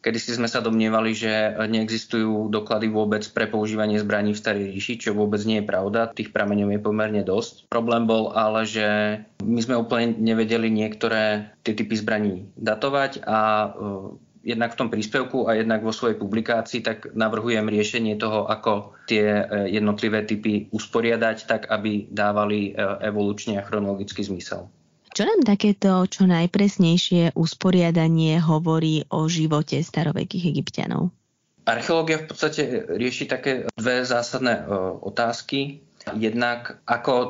kedy 0.01 0.17
si 0.17 0.33
sme 0.33 0.49
sa 0.49 0.65
domnievali, 0.65 1.13
že 1.13 1.53
neexistujú 1.61 2.49
doklady 2.49 2.89
vôbec 2.89 3.21
pre 3.37 3.45
používanie 3.45 4.01
zbraní 4.01 4.33
v 4.33 4.41
Starej 4.41 4.73
ríši, 4.73 4.97
čo 4.97 5.13
vôbec 5.13 5.45
nie 5.45 5.61
je 5.61 5.69
pravda. 5.69 6.09
Tých 6.09 6.33
prameňov 6.33 6.73
je 6.73 6.81
pomerne 6.81 7.21
dosť. 7.21 7.69
Problém 7.69 8.09
bol 8.09 8.33
ale, 8.33 8.65
že 8.65 9.21
my 9.45 9.61
sme 9.61 9.77
úplne 9.77 10.17
nevedeli 10.17 10.73
niektoré 10.73 11.53
tie 11.61 11.77
typy 11.77 12.01
zbraní 12.01 12.49
datovať 12.57 13.21
a 13.29 13.69
uh, 13.69 14.17
jednak 14.41 14.73
v 14.73 14.79
tom 14.81 14.89
príspevku 14.89 15.53
a 15.53 15.61
jednak 15.61 15.85
vo 15.85 15.93
svojej 15.93 16.17
publikácii, 16.17 16.81
tak 16.81 17.13
navrhujem 17.13 17.69
riešenie 17.69 18.17
toho, 18.17 18.49
ako 18.49 18.97
tie 19.05 19.45
jednotlivé 19.69 20.25
typy 20.25 20.65
usporiadať 20.73 21.45
tak, 21.45 21.69
aby 21.69 22.09
dávali 22.09 22.73
evolučne 23.05 23.61
a 23.61 23.67
chronologický 23.69 24.25
zmysel. 24.25 24.73
Čo 25.11 25.27
nám 25.27 25.43
takéto 25.43 26.07
čo 26.07 26.23
najpresnejšie 26.31 27.35
usporiadanie 27.35 28.39
hovorí 28.39 29.03
o 29.11 29.27
živote 29.27 29.83
starovekých 29.83 30.55
egyptianov? 30.55 31.11
Archeológia 31.67 32.23
v 32.23 32.27
podstate 32.31 32.63
rieši 32.89 33.25
také 33.27 33.67
dve 33.75 34.07
zásadné 34.07 34.67
otázky. 35.03 35.83
Jednak 36.17 36.81
ako 36.89 37.13
e, 37.21 37.29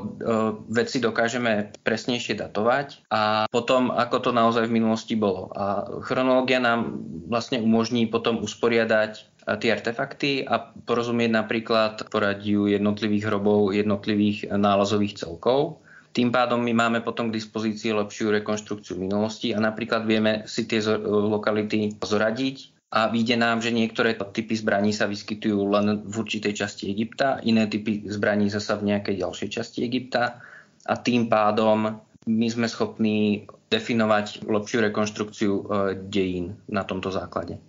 veci 0.71 1.03
dokážeme 1.03 1.75
presnejšie 1.83 2.39
datovať 2.39 3.11
a 3.11 3.51
potom 3.51 3.91
ako 3.91 4.17
to 4.23 4.31
naozaj 4.31 4.71
v 4.71 4.77
minulosti 4.79 5.19
bolo. 5.19 5.51
A 5.59 5.83
chronológia 6.07 6.63
nám 6.63 7.03
vlastne 7.27 7.59
umožní 7.59 8.07
potom 8.07 8.39
usporiadať 8.39 9.13
e, 9.19 9.23
tie 9.59 9.75
artefakty 9.75 10.47
a 10.47 10.71
porozumieť 10.87 11.31
napríklad 11.35 12.07
poradiu 12.15 12.71
jednotlivých 12.71 13.27
hrobov, 13.27 13.75
jednotlivých 13.75 14.55
nálazových 14.55 15.19
celkov. 15.19 15.83
Tým 16.11 16.35
pádom 16.35 16.59
my 16.59 16.75
máme 16.75 16.99
potom 17.07 17.31
k 17.31 17.39
dispozícii 17.39 17.95
lepšiu 17.95 18.35
rekonštrukciu 18.43 18.99
minulosti 18.99 19.55
a 19.55 19.63
napríklad 19.63 20.03
vieme 20.03 20.43
si 20.51 20.67
tie 20.67 20.83
lokality 21.07 21.95
zoradiť 22.03 22.57
a 22.91 23.07
vyjde 23.07 23.39
nám, 23.39 23.63
že 23.63 23.71
niektoré 23.71 24.19
typy 24.19 24.59
zbraní 24.59 24.91
sa 24.91 25.07
vyskytujú 25.07 25.63
len 25.71 26.03
v 26.03 26.15
určitej 26.19 26.51
časti 26.59 26.91
Egypta, 26.91 27.39
iné 27.47 27.71
typy 27.71 28.03
zbraní 28.11 28.51
zasa 28.51 28.75
v 28.75 28.91
nejakej 28.91 29.23
ďalšej 29.23 29.49
časti 29.55 29.87
Egypta 29.87 30.43
a 30.91 30.95
tým 30.99 31.31
pádom 31.31 32.03
my 32.27 32.47
sme 32.51 32.67
schopní 32.67 33.47
definovať 33.71 34.43
lepšiu 34.51 34.79
rekonštrukciu 34.91 35.53
e, 35.55 35.63
dejín 36.11 36.59
na 36.67 36.83
tomto 36.83 37.15
základe. 37.15 37.63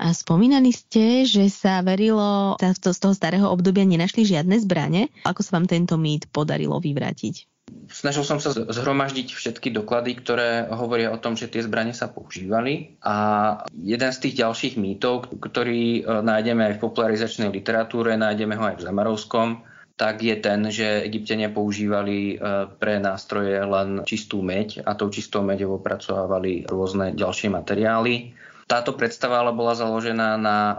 A 0.00 0.16
spomínali 0.16 0.72
ste, 0.72 1.28
že 1.28 1.52
sa 1.52 1.84
verilo, 1.84 2.56
z 2.56 2.80
toho 2.80 3.12
starého 3.12 3.52
obdobia 3.52 3.84
nenašli 3.84 4.24
žiadne 4.24 4.56
zbranie. 4.56 5.12
Ako 5.28 5.44
sa 5.44 5.60
vám 5.60 5.68
tento 5.68 6.00
mýt 6.00 6.32
podarilo 6.32 6.80
vyvrátiť? 6.80 7.44
Snažil 7.90 8.22
som 8.22 8.38
sa 8.38 8.54
zhromaždiť 8.54 9.34
všetky 9.34 9.74
doklady, 9.74 10.14
ktoré 10.22 10.70
hovoria 10.70 11.10
o 11.10 11.18
tom, 11.18 11.34
že 11.34 11.50
tie 11.50 11.66
zbranie 11.66 11.90
sa 11.90 12.06
používali. 12.06 12.94
A 13.02 13.14
jeden 13.74 14.10
z 14.14 14.18
tých 14.22 14.38
ďalších 14.40 14.74
mýtov, 14.78 15.34
ktorý 15.42 16.00
e, 16.00 16.00
nájdeme 16.22 16.70
aj 16.70 16.74
v 16.78 16.82
popularizačnej 16.86 17.50
literatúre, 17.50 18.14
nájdeme 18.14 18.54
ho 18.54 18.64
aj 18.70 18.78
v 18.78 18.84
Zamarovskom, 18.86 19.48
tak 19.98 20.24
je 20.24 20.32
ten, 20.38 20.64
že 20.70 21.04
egyptiania 21.04 21.50
používali 21.50 22.38
e, 22.40 22.66
pre 22.78 23.02
nástroje 23.02 23.58
len 23.58 24.06
čistú 24.06 24.40
meď 24.40 24.86
a 24.86 24.94
tou 24.94 25.10
čistou 25.10 25.42
meďou 25.42 25.82
opracovávali 25.82 26.70
rôzne 26.70 27.12
ďalšie 27.12 27.50
materiály. 27.52 28.32
Táto 28.70 28.94
predstava 28.94 29.42
ale 29.42 29.50
bola 29.50 29.74
založená 29.74 30.38
na 30.38 30.58
uh, 30.70 30.76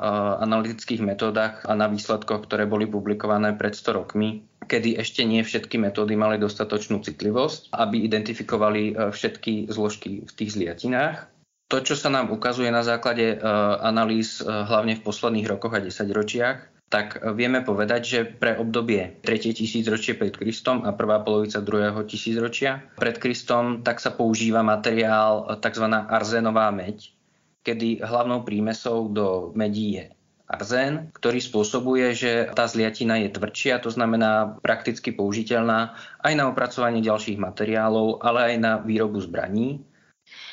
analytických 0.48 1.04
metódach 1.04 1.68
a 1.68 1.76
na 1.76 1.92
výsledkoch, 1.92 2.48
ktoré 2.48 2.64
boli 2.64 2.88
publikované 2.88 3.52
pred 3.52 3.76
100 3.76 4.00
rokmi, 4.00 4.48
kedy 4.72 4.96
ešte 4.96 5.28
nie 5.28 5.44
všetky 5.44 5.76
metódy 5.76 6.16
mali 6.16 6.40
dostatočnú 6.40 7.04
citlivosť, 7.04 7.76
aby 7.76 8.08
identifikovali 8.08 8.96
uh, 8.96 9.12
všetky 9.12 9.68
zložky 9.68 10.24
v 10.24 10.32
tých 10.32 10.56
zliatinách. 10.56 11.28
To, 11.68 11.84
čo 11.84 12.00
sa 12.00 12.08
nám 12.08 12.32
ukazuje 12.32 12.72
na 12.72 12.84
základe 12.84 13.36
uh, 13.36 13.40
analýz 13.84 14.40
hlavne 14.44 14.96
v 14.96 15.04
posledných 15.04 15.48
rokoch 15.52 15.76
a 15.76 15.84
desaťročiach, 15.84 16.72
tak 16.92 17.24
vieme 17.40 17.64
povedať, 17.64 18.02
že 18.04 18.20
pre 18.28 18.60
obdobie 18.60 19.24
3. 19.24 19.56
tisícročie 19.56 20.20
pred 20.20 20.36
Kristom 20.36 20.84
a 20.84 20.92
prvá 20.92 21.24
polovica 21.24 21.64
2. 21.64 21.96
tisícročia 22.04 22.84
pred 23.00 23.16
Kristom 23.16 23.80
tak 23.80 24.04
sa 24.04 24.12
používa 24.12 24.60
materiál 24.60 25.48
tzv. 25.64 25.88
arzenová 25.88 26.68
meď, 26.76 27.16
kedy 27.64 28.04
hlavnou 28.04 28.44
prímesou 28.44 29.08
do 29.08 29.56
medí 29.56 30.04
je 30.04 30.12
arzén, 30.52 31.16
ktorý 31.16 31.40
spôsobuje, 31.40 32.12
že 32.12 32.32
tá 32.52 32.68
zliatina 32.68 33.24
je 33.24 33.32
tvrdšia, 33.32 33.80
to 33.80 33.88
znamená 33.88 34.60
prakticky 34.60 35.16
použiteľná 35.16 35.96
aj 36.20 36.34
na 36.36 36.52
opracovanie 36.52 37.00
ďalších 37.00 37.40
materiálov, 37.40 38.20
ale 38.20 38.54
aj 38.54 38.56
na 38.60 38.74
výrobu 38.84 39.24
zbraní. 39.24 39.80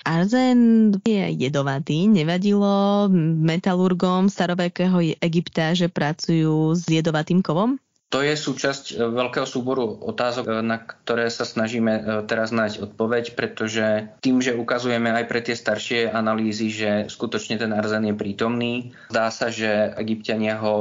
Arzén 0.06 0.94
je 1.02 1.34
jedovatý, 1.34 2.06
nevadilo 2.06 3.06
metalurgom 3.42 4.30
starovekého 4.30 5.18
Egypta, 5.18 5.74
že 5.74 5.90
pracujú 5.90 6.74
s 6.74 6.86
jedovatým 6.86 7.42
kovom? 7.42 7.78
To 8.08 8.24
je 8.24 8.32
súčasť 8.32 8.96
e, 8.96 9.04
veľkého 9.04 9.44
súboru 9.44 9.84
otázok, 10.00 10.48
e, 10.48 10.52
na 10.64 10.80
ktoré 10.80 11.28
sa 11.28 11.44
snažíme 11.44 11.92
e, 11.92 12.02
teraz 12.24 12.56
nájsť 12.56 12.88
odpoveď, 12.88 13.36
pretože 13.36 14.08
tým, 14.24 14.40
že 14.40 14.56
ukazujeme 14.56 15.12
aj 15.12 15.28
pre 15.28 15.44
tie 15.44 15.52
staršie 15.52 16.08
analýzy, 16.08 16.72
že 16.72 16.90
skutočne 17.12 17.60
ten 17.60 17.68
arzen 17.68 18.08
je 18.08 18.16
prítomný, 18.16 18.96
zdá 19.12 19.28
sa, 19.28 19.52
že 19.52 19.92
egyptiania 20.00 20.56
ho 20.56 20.74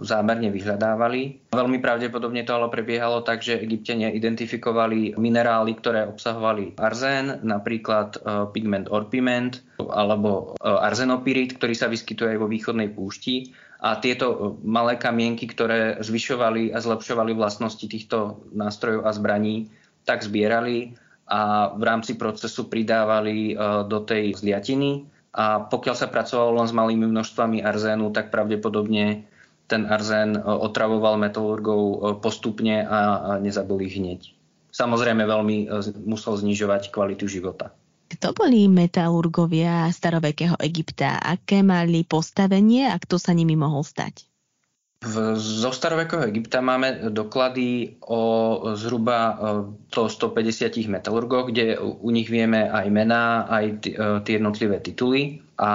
zámerne 0.00 0.48
vyhľadávali. 0.48 1.52
Veľmi 1.52 1.78
pravdepodobne 1.84 2.40
to 2.48 2.56
ale 2.56 2.72
prebiehalo 2.72 3.20
tak, 3.20 3.44
že 3.44 3.60
egyptiania 3.60 4.08
identifikovali 4.08 5.16
minerály, 5.20 5.76
ktoré 5.76 6.08
obsahovali 6.08 6.80
arzén, 6.80 7.44
napríklad 7.44 8.16
pigment 8.56 8.88
orpiment 8.88 9.60
alebo 9.80 10.56
arzenopyrit, 10.60 11.60
ktorý 11.60 11.74
sa 11.76 11.92
vyskytuje 11.92 12.36
aj 12.36 12.40
vo 12.40 12.48
východnej 12.48 12.88
púšti 12.92 13.52
a 13.76 14.00
tieto 14.00 14.26
e, 14.26 14.38
malé 14.64 14.96
kamienky, 14.96 15.44
ktoré 15.44 16.00
zvyšovali 16.00 16.72
a 16.72 16.78
zlepšovali 16.80 17.36
vlastnosti 17.36 17.84
týchto 17.84 18.40
nástrojov 18.56 19.04
a 19.04 19.12
zbraní, 19.12 19.68
tak 20.08 20.24
zbierali 20.24 20.96
a 21.26 21.72
v 21.74 21.82
rámci 21.82 22.14
procesu 22.16 22.70
pridávali 22.70 23.52
e, 23.52 23.54
do 23.84 23.98
tej 24.00 24.32
zliatiny. 24.36 25.04
A 25.36 25.68
pokiaľ 25.68 25.96
sa 25.96 26.08
pracovalo 26.08 26.56
len 26.56 26.68
s 26.68 26.72
malými 26.72 27.04
množstvami 27.12 27.60
arzénu, 27.60 28.08
tak 28.16 28.32
pravdepodobne 28.32 29.28
ten 29.68 29.82
arzén 29.84 30.36
e, 30.36 30.40
otravoval 30.40 31.20
metalurgov 31.20 32.16
postupne 32.24 32.80
a 32.88 32.98
nezabil 33.42 33.84
hneď. 33.92 34.32
Samozrejme 34.72 35.24
veľmi 35.24 35.72
musel 36.04 36.36
znižovať 36.36 36.92
kvalitu 36.92 37.24
života. 37.24 37.72
Kto 38.06 38.30
boli 38.38 38.70
metalurgovia 38.70 39.90
starovekého 39.90 40.54
Egypta? 40.62 41.18
Aké 41.18 41.66
mali 41.66 42.06
postavenie 42.06 42.86
a 42.86 42.96
kto 43.02 43.18
sa 43.18 43.34
nimi 43.34 43.58
mohol 43.58 43.82
stať? 43.82 44.35
V, 45.04 45.36
zo 45.36 45.76
starovekého 45.76 46.24
Egypta 46.24 46.64
máme 46.64 47.12
doklady 47.12 48.00
o 48.00 48.22
zhruba 48.80 49.36
150 49.92 50.72
e, 50.72 50.88
metalurgoch, 50.88 51.52
kde 51.52 51.76
u 51.76 52.08
nich 52.08 52.32
vieme 52.32 52.64
aj 52.64 52.86
mená, 52.88 53.44
aj 53.44 53.64
e, 53.68 53.72
tie 54.24 54.40
jednotlivé 54.40 54.80
tituly. 54.80 55.44
A 55.60 55.70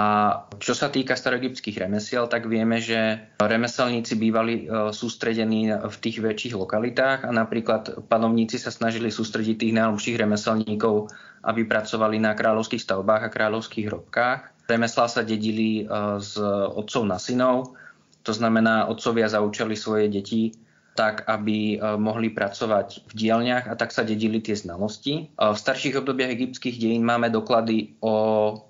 čo 0.58 0.74
sa 0.74 0.90
týka 0.90 1.14
staroegyptských 1.14 1.86
remesiel, 1.86 2.26
tak 2.26 2.50
vieme, 2.50 2.82
že 2.82 3.30
remeselníci 3.38 4.18
bývali 4.18 4.66
e, 4.66 4.90
sústredení 4.90 5.70
v 5.70 5.96
tých 6.02 6.18
väčších 6.18 6.58
lokalitách 6.58 7.22
a 7.22 7.30
napríklad 7.30 8.10
panovníci 8.10 8.58
sa 8.58 8.74
snažili 8.74 9.14
sústrediť 9.14 9.54
tých 9.54 9.76
najlepších 9.78 10.18
remeselníkov 10.18 11.14
aby 11.42 11.66
pracovali 11.66 12.22
na 12.22 12.38
kráľovských 12.38 12.86
stavbách 12.86 13.26
a 13.26 13.32
kráľovských 13.34 13.90
hrobkách. 13.90 14.70
Remeslá 14.70 15.10
sa 15.10 15.26
dedili 15.26 15.82
z 16.22 16.32
otcov 16.70 17.02
na 17.02 17.18
synov, 17.18 17.74
to 18.22 18.32
znamená, 18.32 18.86
otcovia 18.86 19.28
zaučali 19.28 19.74
svoje 19.74 20.08
deti 20.08 20.54
tak, 20.92 21.24
aby 21.24 21.76
e, 21.76 21.96
mohli 21.96 22.28
pracovať 22.28 23.08
v 23.08 23.12
dielniach 23.16 23.64
a 23.64 23.74
tak 23.80 23.96
sa 23.96 24.04
dedili 24.04 24.44
tie 24.44 24.52
znalosti. 24.52 25.14
E, 25.14 25.44
v 25.52 25.56
starších 25.56 25.96
obdobiach 25.96 26.36
egyptských 26.36 26.76
dejín 26.76 27.02
máme 27.02 27.32
doklady 27.32 27.96
o 28.04 28.14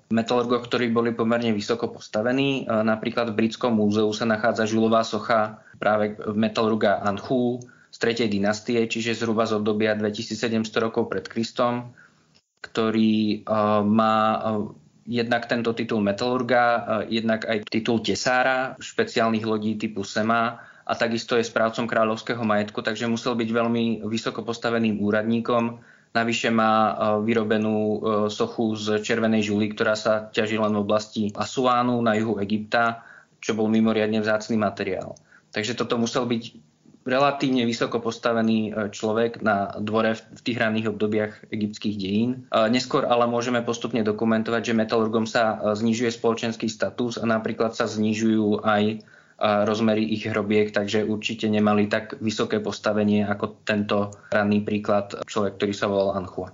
metalurgoch, 0.07 0.63
ktorí 0.65 0.89
boli 0.89 1.11
pomerne 1.11 1.51
vysoko 1.51 1.91
postavení. 1.91 2.63
Napríklad 2.69 3.33
v 3.33 3.37
Britskom 3.43 3.75
múzeu 3.75 4.07
sa 4.15 4.23
nachádza 4.23 4.69
žulová 4.69 5.03
socha 5.03 5.59
práve 5.81 6.15
metalurga 6.31 7.03
Anchu 7.03 7.59
z 7.91 7.97
3. 8.25 8.31
dynastie, 8.31 8.79
čiže 8.87 9.19
zhruba 9.19 9.43
z 9.43 9.59
obdobia 9.59 9.97
2700 9.97 10.63
rokov 10.79 11.11
pred 11.11 11.27
Kristom 11.27 11.91
ktorý 12.63 13.43
má 13.83 14.17
jednak 15.03 15.45
tento 15.45 15.75
titul 15.75 15.99
metalurga, 15.99 16.65
eh, 16.65 17.21
jednak 17.21 17.45
aj 17.45 17.67
titul 17.67 17.99
tesára 17.99 18.79
špeciálnych 18.79 19.43
lodí 19.43 19.75
typu 19.75 20.03
Sema 20.07 20.59
a 20.83 20.93
takisto 20.95 21.39
je 21.39 21.47
správcom 21.47 21.87
kráľovského 21.87 22.43
majetku, 22.43 22.83
takže 22.83 23.07
musel 23.07 23.39
byť 23.39 23.49
veľmi 23.49 24.03
vysoko 24.03 24.43
postaveným 24.43 24.99
úradníkom. 24.99 25.79
Navyše 26.13 26.53
má 26.53 26.93
vyrobenú 27.25 27.97
sochu 28.29 28.77
z 28.77 29.01
červenej 29.01 29.49
žuly, 29.49 29.73
ktorá 29.73 29.97
sa 29.97 30.29
ťaží 30.29 30.61
len 30.61 30.75
v 30.77 30.83
oblasti 30.85 31.33
Asuánu 31.33 31.97
na 32.05 32.13
juhu 32.13 32.37
Egypta, 32.37 33.01
čo 33.41 33.57
bol 33.57 33.65
mimoriadne 33.65 34.21
vzácný 34.21 34.59
materiál. 34.59 35.17
Takže 35.49 35.73
toto 35.73 35.97
musel 35.97 36.29
byť 36.29 36.72
relatívne 37.03 37.67
vysoko 37.67 37.99
postavený 37.99 38.59
e, 38.59 38.71
človek 38.91 39.43
na 39.43 39.75
dvore 39.79 40.15
v 40.15 40.41
tých 40.41 40.57
ranných 40.59 40.89
obdobiach 40.91 41.33
egyptských 41.51 41.95
dejín. 41.99 42.31
E, 42.47 42.67
neskôr 42.71 43.03
ale 43.03 43.27
môžeme 43.27 43.59
postupne 43.63 44.01
dokumentovať, 44.01 44.71
že 44.71 44.79
metalurgom 44.79 45.27
sa 45.27 45.55
e, 45.59 45.75
znižuje 45.75 46.09
spoločenský 46.15 46.71
status 46.71 47.19
a 47.19 47.27
napríklad 47.27 47.75
sa 47.75 47.87
znižujú 47.87 48.63
aj 48.63 48.83
rozmery 49.43 50.07
ich 50.07 50.23
hrobiek, 50.23 50.71
takže 50.71 51.03
určite 51.03 51.51
nemali 51.51 51.91
tak 51.91 52.15
vysoké 52.23 52.63
postavenie 52.63 53.27
ako 53.27 53.65
tento 53.67 54.13
ranný 54.31 54.63
príklad 54.63 55.11
človek, 55.27 55.59
ktorý 55.59 55.73
sa 55.75 55.91
volal 55.91 56.15
Anchua. 56.15 56.53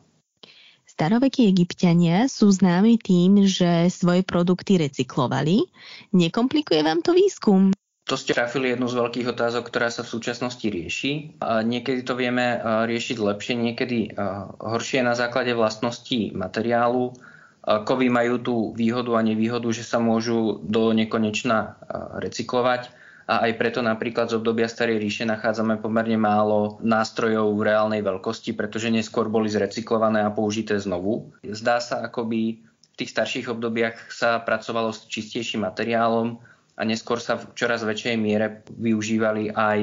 Starovekí 0.90 1.46
egyptiania 1.46 2.26
sú 2.26 2.50
známi 2.50 2.98
tým, 2.98 3.46
že 3.46 3.94
svoje 3.94 4.26
produkty 4.26 4.82
recyklovali. 4.82 5.70
Nekomplikuje 6.18 6.82
vám 6.82 7.06
to 7.06 7.14
výskum? 7.14 7.70
To 8.10 8.18
ste 8.18 8.34
trafili 8.34 8.74
jednu 8.74 8.90
z 8.90 8.98
veľkých 8.98 9.38
otázok, 9.38 9.70
ktorá 9.70 9.94
sa 9.94 10.02
v 10.02 10.18
súčasnosti 10.18 10.66
rieši. 10.66 11.38
Niekedy 11.46 12.02
to 12.02 12.18
vieme 12.18 12.58
riešiť 12.90 13.18
lepšie, 13.22 13.54
niekedy 13.54 14.18
horšie 14.58 15.06
na 15.06 15.14
základe 15.14 15.54
vlastností 15.54 16.34
materiálu. 16.34 17.14
Kovy 17.62 18.10
majú 18.10 18.36
tú 18.42 18.56
výhodu 18.74 19.14
a 19.14 19.22
nevýhodu, 19.22 19.70
že 19.70 19.86
sa 19.86 20.02
môžu 20.02 20.58
do 20.66 20.90
nekonečna 20.90 21.78
recyklovať 22.18 22.90
a 23.30 23.46
aj 23.46 23.62
preto 23.62 23.86
napríklad 23.86 24.34
z 24.34 24.42
obdobia 24.42 24.66
Starej 24.66 24.98
ríše 24.98 25.22
nachádzame 25.30 25.78
pomerne 25.78 26.18
málo 26.18 26.82
nástrojov 26.82 27.54
v 27.54 27.70
reálnej 27.70 28.02
veľkosti, 28.02 28.58
pretože 28.58 28.90
neskôr 28.90 29.30
boli 29.30 29.54
zrecyklované 29.54 30.26
a 30.26 30.34
použité 30.34 30.82
znovu. 30.82 31.30
Zdá 31.46 31.78
sa, 31.78 32.02
akoby 32.02 32.58
v 32.66 32.96
tých 32.98 33.14
starších 33.14 33.54
obdobiach 33.54 34.10
sa 34.10 34.42
pracovalo 34.42 34.90
s 34.90 35.06
čistejším 35.06 35.62
materiálom, 35.70 36.42
a 36.80 36.82
neskôr 36.88 37.20
sa 37.20 37.36
v 37.36 37.52
čoraz 37.60 37.84
väčšej 37.84 38.16
miere 38.16 38.64
využívali 38.72 39.52
aj 39.52 39.80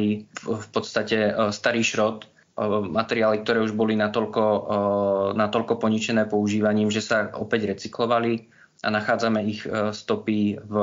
v 0.48 0.66
podstate 0.72 1.28
e, 1.28 1.32
starý 1.52 1.84
šrot, 1.84 2.24
e, 2.24 2.28
materiály, 2.88 3.44
ktoré 3.44 3.60
už 3.60 3.76
boli 3.76 4.00
natoľko, 4.00 4.42
e, 4.42 4.60
natoľko 5.36 5.76
poničené 5.76 6.24
používaním, 6.24 6.88
že 6.88 7.04
sa 7.04 7.28
opäť 7.36 7.76
recyklovali 7.76 8.48
a 8.80 8.88
nachádzame 8.88 9.40
ich 9.44 9.64
stopy 9.92 10.60
v 10.60 10.74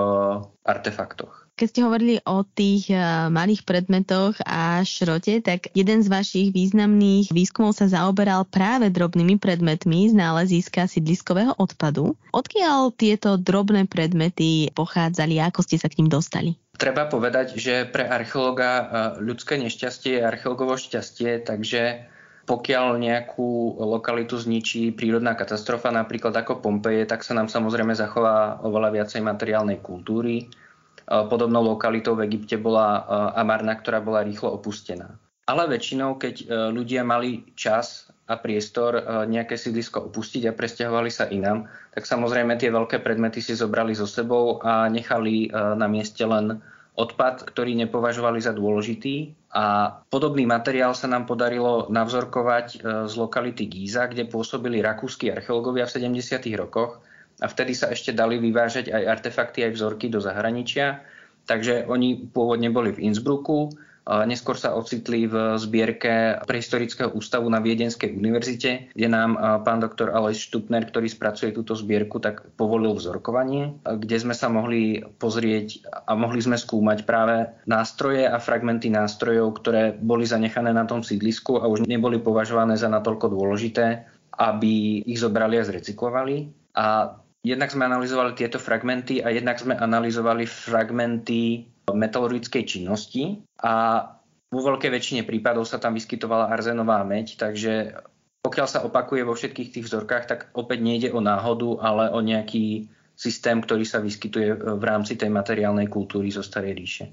artefaktoch. 0.65 1.42
Keď 1.53 1.67
ste 1.69 1.85
hovorili 1.85 2.17
o 2.25 2.41
tých 2.41 2.89
eh, 2.89 3.29
malých 3.29 3.61
predmetoch 3.61 4.41
a 4.41 4.81
šrote, 4.81 5.37
tak 5.37 5.69
jeden 5.77 6.01
z 6.01 6.09
vašich 6.09 6.47
významných 6.49 7.29
výskumov 7.29 7.77
sa 7.77 7.85
zaoberal 7.85 8.41
práve 8.49 8.89
drobnými 8.89 9.37
predmetmi 9.37 10.09
z 10.09 10.17
náleziska 10.17 10.89
sídliskového 10.89 11.53
odpadu. 11.61 12.17
Odkiaľ 12.33 12.97
tieto 12.97 13.37
drobné 13.37 13.85
predmety 13.85 14.73
pochádzali 14.73 15.37
a 15.37 15.53
ako 15.53 15.61
ste 15.61 15.77
sa 15.77 15.93
k 15.93 16.01
ním 16.01 16.09
dostali? 16.09 16.57
Treba 16.73 17.05
povedať, 17.05 17.53
že 17.53 17.85
pre 17.85 18.09
archeológa 18.09 18.71
eh, 18.73 18.85
ľudské 19.21 19.61
nešťastie 19.61 20.17
je 20.17 20.25
archeológovo 20.25 20.73
šťastie, 20.73 21.45
takže 21.45 22.09
pokiaľ 22.49 22.97
nejakú 22.97 23.77
lokalitu 23.77 24.41
zničí 24.41 24.89
prírodná 24.97 25.37
katastrofa, 25.37 25.93
napríklad 25.93 26.33
ako 26.33 26.59
Pompeje, 26.59 27.05
tak 27.05 27.21
sa 27.21 27.37
nám 27.37 27.47
samozrejme 27.47 27.93
zachová 27.93 28.57
oveľa 28.65 28.89
viacej 28.99 29.21
materiálnej 29.21 29.79
kultúry 29.79 30.49
Podobnou 31.03 31.75
lokalitou 31.75 32.15
v 32.15 32.25
Egypte 32.31 32.55
bola 32.55 33.03
Amarna, 33.35 33.75
ktorá 33.75 33.99
bola 33.99 34.23
rýchlo 34.23 34.55
opustená. 34.55 35.19
Ale 35.43 35.67
väčšinou, 35.67 36.15
keď 36.15 36.35
e, 36.39 36.45
ľudia 36.71 37.03
mali 37.03 37.43
čas 37.59 38.07
a 38.31 38.39
priestor 38.39 38.95
e, 38.95 39.01
nejaké 39.27 39.59
sídlisko 39.59 40.07
opustiť 40.07 40.47
a 40.47 40.55
presťahovali 40.55 41.11
sa 41.11 41.27
inám, 41.27 41.67
tak 41.91 42.07
samozrejme 42.07 42.55
tie 42.55 42.71
veľké 42.71 43.03
predmety 43.03 43.43
si 43.43 43.51
zobrali 43.51 43.91
so 43.91 44.07
sebou 44.07 44.63
a 44.63 44.87
nechali 44.87 45.51
e, 45.51 45.59
na 45.75 45.83
mieste 45.91 46.23
len 46.23 46.63
odpad, 46.95 47.43
ktorý 47.43 47.75
nepovažovali 47.75 48.39
za 48.39 48.55
dôležitý. 48.55 49.35
A 49.51 49.97
podobný 50.07 50.47
materiál 50.47 50.95
sa 50.95 51.11
nám 51.11 51.27
podarilo 51.27 51.89
navzorkovať 51.91 52.85
z 53.09 53.13
lokality 53.17 53.65
Gíza, 53.65 54.05
kde 54.05 54.29
pôsobili 54.29 54.77
rakúsky 54.77 55.33
archeológovia 55.33 55.89
v 55.89 56.21
70. 56.21 56.53
rokoch 56.53 57.01
a 57.43 57.45
vtedy 57.51 57.75
sa 57.75 57.91
ešte 57.91 58.15
dali 58.15 58.39
vyvážať 58.39 58.95
aj 58.95 59.19
artefakty, 59.19 59.67
aj 59.67 59.75
vzorky 59.75 60.07
do 60.07 60.23
zahraničia. 60.23 61.03
Takže 61.43 61.91
oni 61.91 62.31
pôvodne 62.31 62.71
boli 62.71 62.95
v 62.95 63.11
Innsbrucku, 63.11 63.75
neskôr 64.03 64.59
sa 64.59 64.75
ocitli 64.75 65.31
v 65.31 65.55
zbierke 65.55 66.43
Prehistorického 66.43 67.15
ústavu 67.15 67.47
na 67.47 67.63
Viedenskej 67.63 68.11
univerzite, 68.11 68.91
kde 68.91 69.07
nám 69.07 69.63
pán 69.63 69.79
doktor 69.79 70.11
Alois 70.11 70.35
Štupner, 70.35 70.83
ktorý 70.83 71.07
spracuje 71.07 71.55
túto 71.55 71.71
zbierku, 71.71 72.19
tak 72.19 72.43
povolil 72.59 72.91
vzorkovanie, 72.99 73.79
kde 73.83 74.17
sme 74.19 74.35
sa 74.35 74.51
mohli 74.51 75.03
pozrieť 75.23 75.87
a 76.03 76.19
mohli 76.19 76.43
sme 76.43 76.59
skúmať 76.59 77.07
práve 77.07 77.47
nástroje 77.63 78.27
a 78.27 78.43
fragmenty 78.43 78.91
nástrojov, 78.91 79.63
ktoré 79.63 79.95
boli 79.95 80.27
zanechané 80.27 80.75
na 80.75 80.83
tom 80.83 80.99
sídlisku 80.99 81.63
a 81.63 81.71
už 81.71 81.87
neboli 81.87 82.19
považované 82.19 82.75
za 82.75 82.91
natoľko 82.91 83.31
dôležité, 83.31 84.03
aby 84.35 84.99
ich 85.07 85.23
zobrali 85.23 85.59
a 85.59 85.67
zrecyklovali. 85.67 86.51
A 86.75 87.19
Jednak 87.43 87.75
sme 87.75 87.91
analyzovali 87.91 88.39
tieto 88.39 88.55
fragmenty 88.55 89.19
a 89.19 89.27
jednak 89.27 89.59
sme 89.59 89.75
analyzovali 89.75 90.47
fragmenty 90.47 91.67
metalurgickej 91.91 92.63
činnosti 92.63 93.43
a 93.59 94.07
vo 94.47 94.61
veľkej 94.63 94.87
väčšine 94.87 95.21
prípadov 95.27 95.67
sa 95.67 95.75
tam 95.75 95.99
vyskytovala 95.99 96.47
arzenová 96.47 97.03
meď, 97.03 97.35
takže 97.35 97.99
pokiaľ 98.39 98.67
sa 98.71 98.87
opakuje 98.87 99.27
vo 99.27 99.35
všetkých 99.35 99.75
tých 99.75 99.85
vzorkách, 99.91 100.23
tak 100.23 100.39
opäť 100.55 100.79
nejde 100.87 101.09
o 101.11 101.19
náhodu, 101.19 101.83
ale 101.83 102.15
o 102.15 102.23
nejaký 102.23 102.87
systém, 103.19 103.59
ktorý 103.59 103.83
sa 103.83 103.99
vyskytuje 103.99 104.79
v 104.79 104.83
rámci 104.83 105.19
tej 105.19 105.27
materiálnej 105.27 105.91
kultúry 105.91 106.31
zo 106.31 106.43
Starej 106.43 106.73
ríše. 106.79 107.05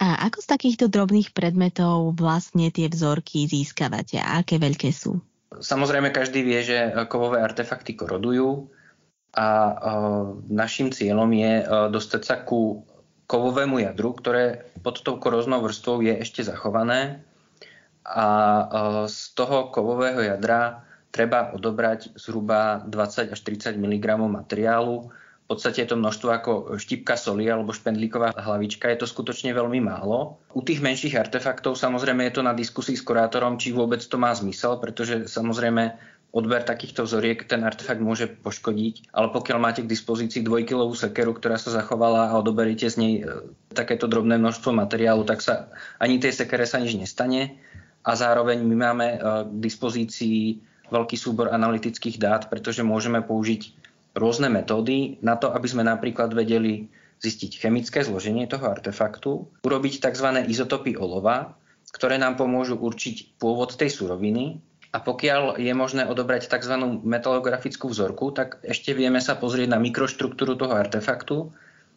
A 0.00 0.24
ako 0.24 0.40
z 0.40 0.46
takýchto 0.48 0.86
drobných 0.88 1.36
predmetov 1.36 2.16
vlastne 2.16 2.72
tie 2.72 2.88
vzorky 2.88 3.44
získavate 3.44 4.18
a 4.18 4.40
aké 4.40 4.56
veľké 4.56 4.88
sú? 4.88 5.20
Samozrejme, 5.52 6.16
každý 6.16 6.40
vie, 6.40 6.64
že 6.64 6.96
kovové 7.12 7.44
artefakty 7.44 7.92
korodujú 7.92 8.72
a 9.32 9.48
našim 10.52 10.92
cieľom 10.92 11.32
je 11.32 11.52
dostať 11.88 12.22
sa 12.22 12.36
ku 12.44 12.84
kovovému 13.24 13.80
jadru, 13.80 14.12
ktoré 14.12 14.68
pod 14.84 15.00
tou 15.00 15.16
koroznou 15.16 15.64
vrstvou 15.64 16.04
je 16.04 16.20
ešte 16.20 16.44
zachované 16.44 17.24
a 18.04 18.26
z 19.08 19.18
toho 19.32 19.72
kovového 19.72 20.20
jadra 20.20 20.84
treba 21.14 21.54
odobrať 21.56 22.12
zhruba 22.18 22.84
20 22.84 23.32
až 23.32 23.40
30 23.40 23.78
mg 23.80 24.06
materiálu. 24.28 25.08
V 25.42 25.46
podstate 25.58 25.84
je 25.84 25.92
to 25.92 26.00
množstvo 26.00 26.28
ako 26.32 26.52
štipka 26.80 27.12
soli 27.16 27.44
alebo 27.44 27.76
špendlíková 27.76 28.32
hlavička. 28.32 28.88
Je 28.88 29.04
to 29.04 29.08
skutočne 29.08 29.52
veľmi 29.52 29.84
málo. 29.84 30.40
U 30.56 30.64
tých 30.64 30.80
menších 30.80 31.12
artefaktov 31.16 31.76
samozrejme 31.76 32.24
je 32.28 32.40
to 32.40 32.42
na 32.42 32.56
diskusii 32.56 32.96
s 32.96 33.04
kurátorom, 33.04 33.60
či 33.60 33.76
vôbec 33.76 34.00
to 34.00 34.16
má 34.16 34.32
zmysel, 34.32 34.80
pretože 34.80 35.28
samozrejme 35.28 35.92
odber 36.32 36.64
takýchto 36.64 37.04
vzoriek 37.04 37.44
ten 37.44 37.60
artefakt 37.60 38.00
môže 38.00 38.24
poškodiť, 38.24 39.12
ale 39.12 39.28
pokiaľ 39.28 39.58
máte 39.60 39.84
k 39.84 39.92
dispozícii 39.92 40.40
dvojkilovú 40.40 40.96
sekeru, 40.96 41.36
ktorá 41.36 41.60
sa 41.60 41.68
zachovala 41.68 42.32
a 42.32 42.40
odoberiete 42.40 42.88
z 42.88 42.96
nej 42.96 43.12
e, 43.20 43.22
takéto 43.76 44.08
drobné 44.08 44.40
množstvo 44.40 44.72
materiálu, 44.72 45.28
tak 45.28 45.44
sa 45.44 45.68
ani 46.00 46.16
tej 46.16 46.32
sekere 46.32 46.64
sa 46.64 46.80
nič 46.80 46.96
nestane 46.96 47.60
a 48.00 48.16
zároveň 48.16 48.64
my 48.64 48.76
máme 48.80 49.06
e, 49.12 49.16
k 49.44 49.56
dispozícii 49.60 50.40
veľký 50.88 51.16
súbor 51.20 51.52
analytických 51.52 52.16
dát, 52.16 52.48
pretože 52.48 52.80
môžeme 52.80 53.20
použiť 53.20 53.76
rôzne 54.16 54.48
metódy 54.48 55.20
na 55.20 55.36
to, 55.36 55.52
aby 55.52 55.68
sme 55.68 55.84
napríklad 55.84 56.32
vedeli 56.32 56.88
zistiť 57.20 57.60
chemické 57.60 58.00
zloženie 58.02 58.48
toho 58.48 58.72
artefaktu, 58.72 59.62
urobiť 59.62 59.94
tzv. 60.00 60.28
izotopy 60.48 60.96
olova, 60.96 61.54
ktoré 61.92 62.16
nám 62.16 62.40
pomôžu 62.40 62.80
určiť 62.80 63.36
pôvod 63.36 63.76
tej 63.76 63.92
suroviny 63.92 64.71
a 64.92 65.00
pokiaľ 65.00 65.56
je 65.56 65.72
možné 65.72 66.04
odobrať 66.04 66.52
tzv. 66.52 66.76
metalografickú 67.00 67.88
vzorku, 67.88 68.36
tak 68.36 68.60
ešte 68.60 68.92
vieme 68.92 69.24
sa 69.24 69.40
pozrieť 69.40 69.72
na 69.72 69.80
mikroštruktúru 69.80 70.52
toho 70.60 70.76
artefaktu, 70.76 71.48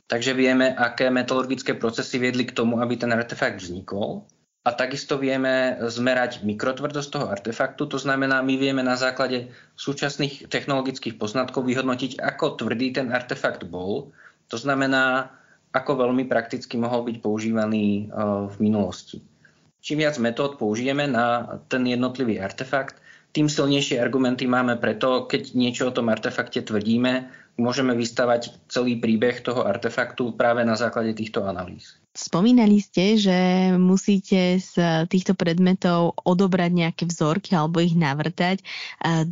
takže 0.08 0.31
vieme, 0.31 0.71
aké 0.71 1.12
metalurgické 1.12 1.75
procesy 1.75 2.23
viedli 2.23 2.47
k 2.47 2.55
tomu, 2.55 2.79
aby 2.79 2.95
ten 2.95 3.12
artefakt 3.12 3.60
vznikol. 3.60 4.23
A 4.65 4.73
takisto 4.73 5.19
vieme 5.21 5.77
zmerať 5.77 6.41
mikrotvrdosť 6.41 7.10
toho 7.12 7.27
artefaktu, 7.29 7.86
to 7.86 7.99
znamená, 7.99 8.41
my 8.41 8.55
vieme 8.58 8.81
na 8.81 8.95
základe 8.97 9.51
súčasných 9.77 10.47
technologických 10.49 11.19
poznatkov 11.19 11.67
vyhodnotiť, 11.67 12.17
ako 12.17 12.63
tvrdý 12.63 12.95
ten 12.95 13.13
artefakt 13.13 13.67
bol. 13.67 14.10
To 14.49 14.58
znamená, 14.58 15.36
ako 15.75 16.08
veľmi 16.08 16.25
prakticky 16.31 16.79
mohol 16.79 17.05
byť 17.12 17.17
používaný 17.19 18.08
eh, 18.08 18.49
v 18.49 18.55
minulosti 18.63 19.19
čím 19.86 20.02
viac 20.02 20.17
metód 20.17 20.58
použijeme 20.58 21.06
na 21.06 21.62
ten 21.69 21.86
jednotlivý 21.86 22.41
artefakt, 22.41 22.98
tým 23.36 23.45
silnejšie 23.52 24.02
argumenty 24.02 24.50
máme 24.50 24.82
preto, 24.82 25.30
keď 25.30 25.54
niečo 25.54 25.91
o 25.91 25.93
tom 25.93 26.08
artefakte 26.08 26.63
tvrdíme, 26.63 27.30
môžeme 27.60 27.91
vystavať 27.91 28.71
celý 28.71 28.95
príbeh 28.95 29.43
toho 29.43 29.67
artefaktu 29.67 30.34
práve 30.39 30.63
na 30.63 30.80
základe 30.80 31.13
týchto 31.13 31.43
analýz. 31.43 32.00
Spomínali 32.15 32.80
ste, 32.80 33.19
že 33.19 33.38
musíte 33.76 34.56
z 34.63 35.04
týchto 35.12 35.36
predmetov 35.36 36.15
odobrať 36.24 36.71
nejaké 36.71 37.04
vzorky 37.04 37.52
alebo 37.52 37.84
ich 37.84 37.91
navrtať. 37.91 38.63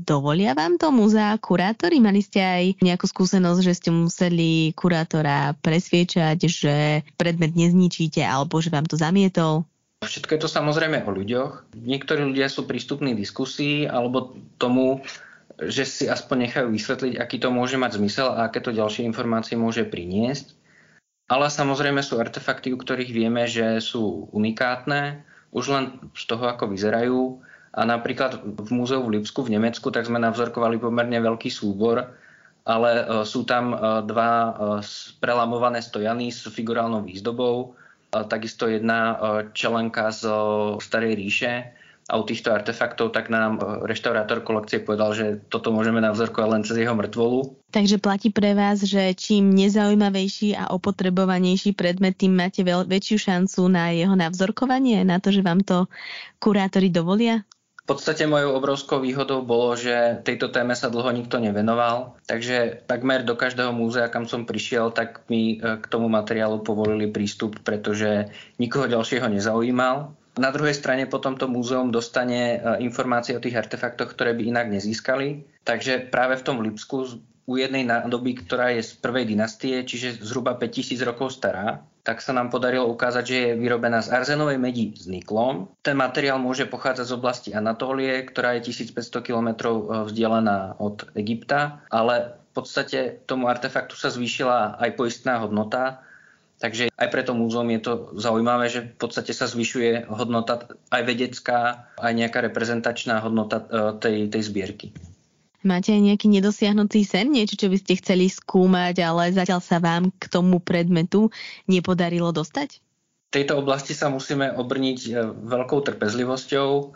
Dovolia 0.03 0.51
vám 0.51 0.75
to 0.75 0.91
muzea 0.91 1.31
kurátori? 1.39 2.03
Mali 2.03 2.19
ste 2.19 2.43
aj 2.43 2.63
nejakú 2.83 3.07
skúsenosť, 3.07 3.59
že 3.63 3.73
ste 3.79 3.89
museli 3.95 4.75
kurátora 4.75 5.55
presviečať, 5.63 6.37
že 6.43 6.75
predmet 7.15 7.55
nezničíte 7.55 8.19
alebo 8.19 8.59
že 8.59 8.67
vám 8.67 8.83
to 8.83 8.99
zamietol? 8.99 9.63
Všetko 10.03 10.37
je 10.37 10.41
to 10.43 10.49
samozrejme 10.51 11.07
o 11.07 11.11
ľuďoch. 11.11 11.73
Niektorí 11.73 12.21
ľudia 12.27 12.51
sú 12.51 12.67
prístupní 12.67 13.15
diskusii 13.15 13.87
alebo 13.87 14.35
tomu, 14.59 15.01
že 15.57 15.87
si 15.87 16.05
aspoň 16.05 16.49
nechajú 16.49 16.67
vysvetliť, 16.69 17.13
aký 17.17 17.37
to 17.39 17.49
môže 17.49 17.79
mať 17.79 17.97
zmysel 17.97 18.35
a 18.35 18.51
aké 18.51 18.59
to 18.59 18.75
ďalšie 18.75 19.07
informácie 19.07 19.55
môže 19.55 19.87
priniesť. 19.87 20.53
Ale 21.31 21.47
samozrejme 21.47 22.03
sú 22.03 22.19
artefakty, 22.19 22.75
u 22.75 22.77
ktorých 22.77 23.15
vieme, 23.15 23.47
že 23.47 23.79
sú 23.79 24.27
unikátne, 24.35 25.23
už 25.55 25.65
len 25.71 25.83
z 26.13 26.23
toho, 26.27 26.51
ako 26.51 26.69
vyzerajú. 26.69 27.39
A 27.73 27.87
napríklad 27.87 28.43
v 28.43 28.69
múzeu 28.69 29.01
v 29.01 29.17
Lipsku 29.17 29.41
v 29.41 29.57
Nemecku 29.57 29.89
tak 29.89 30.05
sme 30.05 30.21
navzorkovali 30.21 30.77
pomerne 30.77 31.17
veľký 31.17 31.49
súbor 31.49 32.05
ale 32.63 32.91
sú 33.27 33.43
tam 33.43 33.75
dva 34.07 34.55
prelamované 35.19 35.83
stojany 35.83 36.31
s 36.31 36.47
figurálnou 36.47 37.03
výzdobou, 37.03 37.75
takisto 38.29 38.69
jedna 38.69 39.17
čelenka 39.57 40.13
z 40.13 40.29
Starej 40.77 41.13
ríše 41.17 41.73
a 42.11 42.19
u 42.19 42.23
týchto 42.27 42.51
artefaktov, 42.51 43.15
tak 43.15 43.31
nám 43.31 43.57
e, 43.57 43.61
reštaurátor 43.87 44.43
kolekcie 44.43 44.83
povedal, 44.83 45.15
že 45.15 45.39
toto 45.47 45.71
môžeme 45.71 46.03
navzorkovať 46.03 46.49
len 46.51 46.63
cez 46.67 46.75
jeho 46.83 46.91
mŕtvolu. 46.99 47.71
Takže 47.71 47.97
platí 48.03 48.27
pre 48.27 48.51
vás, 48.51 48.83
že 48.83 49.15
čím 49.15 49.55
nezaujímavejší 49.55 50.59
a 50.59 50.75
opotrebovanejší 50.75 51.71
predmet, 51.71 52.19
tým 52.19 52.35
máte 52.35 52.61
väčšiu 52.67 53.17
šancu 53.17 53.61
na 53.71 53.95
jeho 53.95 54.13
navzorkovanie, 54.19 55.07
na 55.07 55.23
to, 55.23 55.31
že 55.31 55.41
vám 55.41 55.63
to 55.63 55.87
kurátori 56.43 56.91
dovolia? 56.91 57.47
V 57.83 57.99
podstate 57.99 58.23
mojou 58.23 58.55
obrovskou 58.55 59.03
výhodou 59.03 59.43
bolo, 59.43 59.75
že 59.75 60.23
tejto 60.23 60.47
téme 60.55 60.71
sa 60.71 60.87
dlho 60.87 61.11
nikto 61.11 61.35
nevenoval, 61.35 62.15
takže 62.23 62.79
takmer 62.87 63.27
do 63.27 63.35
každého 63.35 63.75
múzea, 63.75 64.07
kam 64.07 64.23
som 64.23 64.47
prišiel, 64.47 64.95
tak 64.95 65.27
mi 65.27 65.59
e, 65.59 65.77
k 65.83 65.85
tomu 65.91 66.07
materiálu 66.07 66.63
povolili 66.63 67.11
prístup, 67.11 67.59
pretože 67.59 68.31
nikoho 68.55 68.87
ďalšieho 68.87 69.27
nezaujímal. 69.27 70.15
Na 70.39 70.49
druhej 70.55 70.79
strane 70.79 71.11
potom 71.11 71.35
to 71.35 71.51
múzeum 71.51 71.91
dostane 71.91 72.55
e, 72.55 72.57
informácie 72.87 73.35
o 73.35 73.43
tých 73.43 73.59
artefaktoch, 73.59 74.15
ktoré 74.15 74.31
by 74.31 74.47
inak 74.47 74.71
nezískali. 74.71 75.43
Takže 75.67 76.07
práve 76.07 76.39
v 76.39 76.45
tom 76.47 76.63
Lipsku 76.63 77.19
u 77.43 77.53
jednej 77.59 77.83
nádoby, 77.83 78.47
ktorá 78.47 78.71
je 78.71 78.87
z 78.87 78.95
prvej 79.03 79.27
dynastie, 79.27 79.83
čiže 79.83 80.23
zhruba 80.23 80.55
5000 80.55 81.03
rokov 81.03 81.35
stará, 81.35 81.83
tak 82.03 82.19
sa 82.19 82.35
nám 82.35 82.51
podarilo 82.51 82.91
ukázať, 82.91 83.23
že 83.23 83.37
je 83.39 83.49
vyrobená 83.55 84.03
z 84.03 84.11
arzenovej 84.11 84.59
medi 84.59 84.91
s 84.91 85.07
niklom. 85.07 85.71
Ten 85.79 85.95
materiál 85.95 86.35
môže 86.35 86.67
pochádzať 86.67 87.05
z 87.07 87.15
oblasti 87.15 87.49
Anatólie, 87.55 88.27
ktorá 88.27 88.59
je 88.59 88.75
1500 88.75 89.23
km 89.23 89.49
e, 89.55 89.71
vzdialená 90.11 90.83
od 90.83 91.07
Egypta, 91.15 91.79
ale 91.87 92.35
v 92.51 92.61
podstate 92.61 93.23
tomu 93.23 93.47
artefaktu 93.47 93.95
sa 93.95 94.11
zvýšila 94.11 94.77
aj 94.77 94.89
poistná 94.99 95.39
hodnota 95.39 96.03
Takže 96.63 96.95
aj 96.95 97.07
pre 97.11 97.27
to 97.27 97.35
múzeum 97.35 97.67
je 97.75 97.81
to 97.83 97.93
zaujímavé, 98.15 98.71
že 98.71 98.87
v 98.87 98.95
podstate 98.95 99.35
sa 99.35 99.51
zvyšuje 99.51 100.07
hodnota 100.07 100.71
aj 100.95 101.03
vedecká, 101.03 101.91
aj 101.99 102.13
nejaká 102.15 102.39
reprezentačná 102.39 103.19
hodnota 103.19 103.59
e, 103.59 103.65
tej, 103.99 104.17
tej 104.31 104.41
zbierky. 104.47 104.87
Máte 105.63 105.95
aj 105.95 106.01
nejaký 106.03 106.27
nedosiahnutý 106.27 107.07
sen, 107.07 107.31
niečo, 107.31 107.55
čo 107.55 107.71
by 107.71 107.77
ste 107.79 107.99
chceli 107.99 108.27
skúmať, 108.27 108.99
ale 108.99 109.31
zatiaľ 109.31 109.63
sa 109.63 109.79
vám 109.79 110.11
k 110.15 110.27
tomu 110.27 110.59
predmetu 110.59 111.31
nepodarilo 111.71 112.35
dostať? 112.35 112.83
V 113.31 113.41
tejto 113.41 113.63
oblasti 113.63 113.97
sa 113.97 114.13
musíme 114.13 114.53
obrniť 114.53 114.99
e, 115.07 115.11
veľkou 115.25 115.81
trpezlivosťou. 115.81 116.93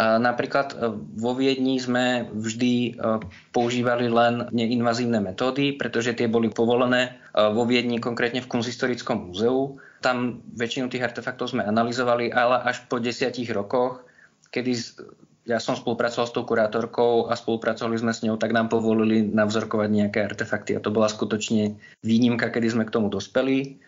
Napríklad 0.00 0.68
e, 0.70 0.76
vo 1.18 1.34
Viedni 1.34 1.74
sme 1.82 2.30
vždy 2.30 2.74
e, 2.74 2.90
používali 3.50 4.06
len 4.06 4.46
neinvazívne 4.54 5.18
metódy, 5.18 5.74
pretože 5.74 6.14
tie 6.14 6.30
boli 6.30 6.46
povolené 6.46 7.18
e, 7.34 7.42
vo 7.50 7.66
Viedni, 7.66 7.98
konkrétne 7.98 8.38
v 8.38 8.50
Kunzhistorickom 8.54 9.30
múzeu. 9.34 9.82
Tam 9.98 10.46
väčšinu 10.54 10.94
tých 10.94 11.02
artefaktov 11.02 11.50
sme 11.50 11.66
analyzovali, 11.66 12.30
ale 12.30 12.62
až 12.70 12.86
po 12.86 13.02
desiatich 13.02 13.50
rokoch, 13.50 14.06
kedy 14.54 14.78
ja 15.48 15.56
som 15.56 15.72
spolupracoval 15.72 16.26
s 16.28 16.34
tou 16.36 16.44
kurátorkou 16.44 17.32
a 17.32 17.34
spolupracovali 17.34 17.96
sme 17.96 18.12
s 18.12 18.20
ňou, 18.20 18.36
tak 18.36 18.52
nám 18.52 18.68
povolili 18.68 19.24
navzorkovať 19.24 19.88
nejaké 19.88 20.18
artefakty 20.26 20.76
a 20.76 20.84
to 20.84 20.92
bola 20.92 21.08
skutočne 21.08 21.80
výnimka, 22.04 22.52
kedy 22.52 22.68
sme 22.76 22.84
k 22.84 22.92
tomu 22.92 23.08
dospeli. 23.08 23.80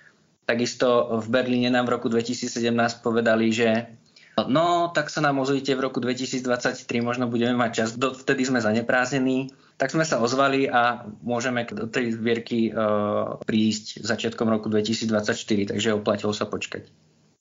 Takisto 0.48 1.20
v 1.22 1.26
Berlíne 1.28 1.70
nám 1.70 1.86
v 1.86 1.94
roku 2.00 2.08
2017 2.08 2.72
povedali, 3.04 3.52
že 3.52 3.86
No, 4.32 4.88
tak 4.96 5.12
sa 5.12 5.20
nám 5.20 5.44
ozvíte 5.44 5.76
v 5.76 5.84
roku 5.84 6.00
2023, 6.00 6.88
možno 7.04 7.28
budeme 7.28 7.52
mať 7.52 7.70
čas, 7.84 7.88
vtedy 8.00 8.48
sme 8.48 8.64
zaneprázdnení. 8.64 9.52
Tak 9.76 9.92
sme 9.92 10.08
sa 10.08 10.24
ozvali 10.24 10.64
a 10.72 11.04
môžeme 11.20 11.68
do 11.68 11.84
tej 11.84 12.16
zbierky 12.16 12.72
uh, 12.72 13.36
prísť 13.44 14.00
začiatkom 14.00 14.48
roku 14.48 14.72
2024, 14.72 15.76
takže 15.76 15.92
oplatilo 15.92 16.32
sa 16.32 16.48
počkať. 16.48 16.88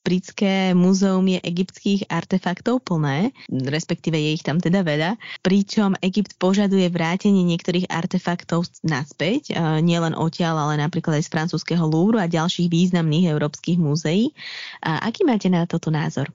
Britské 0.01 0.73
múzeum 0.73 1.21
je 1.29 1.37
egyptských 1.45 2.09
artefaktov 2.09 2.81
plné, 2.81 3.37
respektíve 3.47 4.17
je 4.17 4.33
ich 4.33 4.41
tam 4.41 4.57
teda 4.57 4.81
veľa, 4.81 5.21
pričom 5.45 5.93
Egypt 6.01 6.41
požaduje 6.41 6.89
vrátenie 6.89 7.45
niektorých 7.45 7.85
artefaktov 7.85 8.65
naspäť, 8.81 9.53
uh, 9.53 9.77
nielen 9.77 10.17
odtiaľ, 10.17 10.69
ale 10.69 10.81
napríklad 10.81 11.21
aj 11.21 11.29
z 11.29 11.33
francúzského 11.37 11.85
Louvru 11.85 12.17
a 12.17 12.25
ďalších 12.25 12.65
významných 12.65 13.29
európskych 13.29 13.77
múzeí. 13.77 14.33
A 14.81 15.05
aký 15.05 15.21
máte 15.21 15.53
na 15.53 15.69
toto 15.69 15.93
názor? 15.93 16.33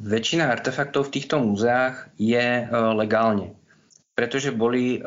Väčšina 0.00 0.48
artefaktov 0.48 1.08
v 1.08 1.20
týchto 1.20 1.36
múzeách 1.40 2.08
je 2.16 2.64
e, 2.64 2.64
legálne, 2.96 3.52
pretože 4.16 4.54
boli 4.54 4.96
e, 4.96 4.98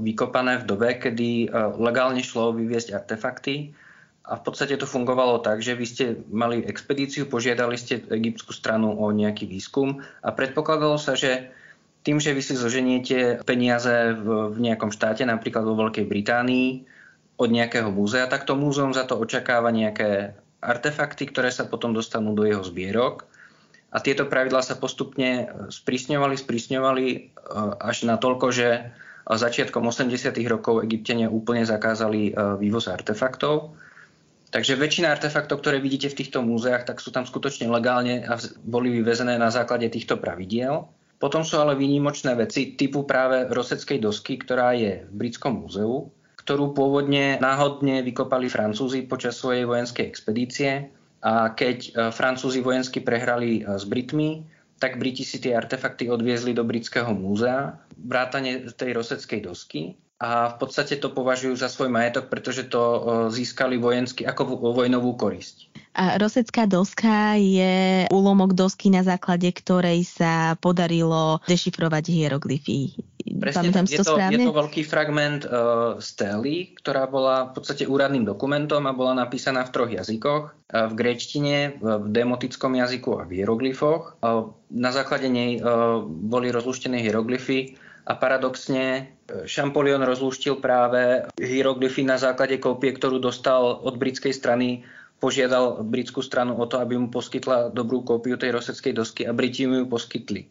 vykopané 0.00 0.62
v 0.62 0.64
dobe, 0.66 0.98
kedy 0.98 1.46
e, 1.46 1.48
legálne 1.78 2.22
šlo 2.24 2.50
vyviesť 2.54 2.94
artefakty 2.98 3.74
a 4.24 4.40
v 4.40 4.42
podstate 4.42 4.80
to 4.80 4.88
fungovalo 4.88 5.44
tak, 5.44 5.60
že 5.60 5.76
vy 5.76 5.86
ste 5.86 6.04
mali 6.32 6.64
expedíciu, 6.64 7.28
požiadali 7.28 7.76
ste 7.76 8.00
egyptskú 8.00 8.56
stranu 8.56 8.96
o 8.96 9.12
nejaký 9.12 9.44
výskum 9.44 10.00
a 10.24 10.32
predpokladalo 10.32 10.96
sa, 10.96 11.12
že 11.12 11.52
tým, 12.04 12.20
že 12.20 12.32
vy 12.32 12.42
si 12.44 12.56
zoženiete 12.56 13.44
peniaze 13.44 14.16
v, 14.16 14.52
v 14.52 14.58
nejakom 14.60 14.92
štáte, 14.92 15.24
napríklad 15.24 15.64
vo 15.64 15.76
Veľkej 15.76 16.08
Británii, 16.08 16.68
od 17.34 17.50
nejakého 17.50 17.90
múzea, 17.90 18.30
tak 18.30 18.46
to 18.46 18.54
múzeum 18.54 18.94
za 18.94 19.04
to 19.04 19.18
očakáva 19.18 19.74
nejaké 19.74 20.38
artefakty, 20.62 21.26
ktoré 21.26 21.50
sa 21.50 21.66
potom 21.66 21.90
dostanú 21.90 22.32
do 22.32 22.46
jeho 22.46 22.62
zbierok 22.62 23.26
a 23.94 24.02
tieto 24.02 24.26
pravidlá 24.26 24.58
sa 24.66 24.74
postupne 24.74 25.30
e, 25.30 25.44
sprísňovali, 25.70 26.34
sprísňovali 26.34 27.06
e, 27.06 27.18
až 27.78 28.10
na 28.10 28.18
toľko, 28.18 28.50
že 28.50 28.68
e, 28.74 28.82
začiatkom 29.30 29.86
80. 29.86 30.34
rokov 30.50 30.82
Egyptenia 30.82 31.30
úplne 31.30 31.62
zakázali 31.62 32.34
vývoz 32.58 32.90
artefaktov. 32.90 33.78
Takže 34.54 34.78
väčšina 34.78 35.10
artefaktov, 35.10 35.66
ktoré 35.66 35.82
vidíte 35.82 36.14
v 36.14 36.22
týchto 36.22 36.38
múzeách, 36.38 36.86
tak 36.86 37.02
sú 37.02 37.10
tam 37.10 37.26
skutočne 37.26 37.66
legálne 37.66 38.22
a 38.22 38.38
boli 38.62 38.86
vyvezené 38.94 39.34
na 39.34 39.50
základe 39.50 39.90
týchto 39.90 40.14
pravidiel. 40.14 40.86
Potom 41.18 41.42
sú 41.42 41.58
ale 41.58 41.74
výnimočné 41.74 42.38
veci 42.38 42.78
typu 42.78 43.02
práve 43.02 43.50
roseckej 43.50 43.98
dosky, 43.98 44.38
ktorá 44.38 44.70
je 44.78 45.10
v 45.10 45.14
Britskom 45.26 45.66
múzeu, 45.66 46.06
ktorú 46.38 46.70
pôvodne 46.70 47.42
náhodne 47.42 48.06
vykopali 48.06 48.46
Francúzi 48.46 49.02
počas 49.10 49.42
svojej 49.42 49.66
vojenskej 49.66 50.06
expedície 50.06 50.86
a 51.18 51.50
keď 51.50 51.78
e, 51.80 51.90
Francúzi 52.14 52.62
vojensky 52.62 53.02
prehrali 53.02 53.58
e, 53.58 53.74
s 53.74 53.82
Britmi, 53.90 54.46
tak 54.78 55.02
Briti 55.02 55.26
si 55.26 55.42
tie 55.42 55.58
artefakty 55.58 56.06
odviezli 56.06 56.54
do 56.54 56.62
britského 56.62 57.10
múzea, 57.10 57.74
vrátane 57.98 58.70
tej 58.70 58.94
roseckej 58.94 59.40
dosky 59.50 59.98
a 60.22 60.54
v 60.54 60.56
podstate 60.62 60.94
to 61.02 61.10
považujú 61.10 61.58
za 61.58 61.66
svoj 61.66 61.90
majetok, 61.90 62.30
pretože 62.30 62.70
to 62.70 62.82
e, 62.82 62.98
získali 63.34 63.74
vojensky 63.82 64.22
ako 64.22 64.62
vojnovú 64.72 65.18
korisť. 65.18 65.74
A 65.94 66.18
rosecká 66.18 66.66
doska 66.66 67.38
je 67.38 68.06
úlomok 68.10 68.54
dosky, 68.54 68.90
na 68.90 69.06
základe 69.06 69.46
ktorej 69.54 70.02
sa 70.02 70.58
podarilo 70.58 71.38
dešifrovať 71.46 72.04
hieroglyfy. 72.10 72.98
Presne, 73.38 73.70
Pamätám 73.70 73.86
je, 73.86 73.98
to, 74.02 74.06
správne? 74.06 74.42
je 74.42 74.50
to 74.50 74.58
veľký 74.58 74.82
fragment 74.82 75.46
uh, 75.46 75.98
stély, 76.02 76.74
ktorá 76.82 77.06
bola 77.06 77.50
v 77.50 77.62
podstate 77.62 77.86
úradným 77.86 78.26
dokumentom 78.26 78.82
a 78.90 78.96
bola 78.96 79.14
napísaná 79.14 79.62
v 79.62 79.70
troch 79.70 79.90
jazykoch. 79.94 80.42
Uh, 80.50 80.90
v 80.90 80.94
gréčtine, 80.98 81.78
v 81.78 82.10
demotickom 82.10 82.74
jazyku 82.74 83.22
a 83.22 83.26
v 83.30 83.42
hieroglyfoch. 83.42 84.18
Uh, 84.18 84.50
na 84.74 84.90
základe 84.90 85.30
nej 85.30 85.62
uh, 85.62 86.02
boli 86.02 86.50
rozluštené 86.50 87.06
hieroglyfy 87.06 87.78
a 88.04 88.12
paradoxne 88.20 89.16
Champollion 89.48 90.04
rozluštil 90.04 90.60
práve 90.60 91.24
hieroglyfy 91.40 92.04
na 92.04 92.20
základe 92.20 92.60
kópie, 92.60 92.92
ktorú 92.92 93.16
dostal 93.16 93.80
od 93.80 93.96
britskej 93.96 94.36
strany 94.36 94.84
požiadal 95.24 95.80
britskú 95.80 96.20
stranu 96.20 96.60
o 96.60 96.68
to, 96.68 96.76
aby 96.84 97.00
mu 97.00 97.08
poskytla 97.08 97.72
dobrú 97.72 98.04
kópiu 98.04 98.36
tej 98.36 98.52
roseckej 98.52 98.92
dosky 98.92 99.22
a 99.24 99.32
Briti 99.32 99.64
mu 99.64 99.80
ju 99.80 99.86
poskytli. 99.88 100.44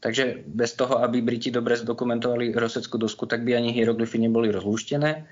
Takže 0.00 0.46
bez 0.46 0.78
toho, 0.78 1.02
aby 1.02 1.18
Briti 1.18 1.50
dobre 1.50 1.74
zdokumentovali 1.74 2.54
roseckú 2.54 2.94
dosku, 2.94 3.26
tak 3.26 3.42
by 3.42 3.58
ani 3.58 3.74
hieroglyfy 3.74 4.22
neboli 4.22 4.54
rozlúštené. 4.54 5.26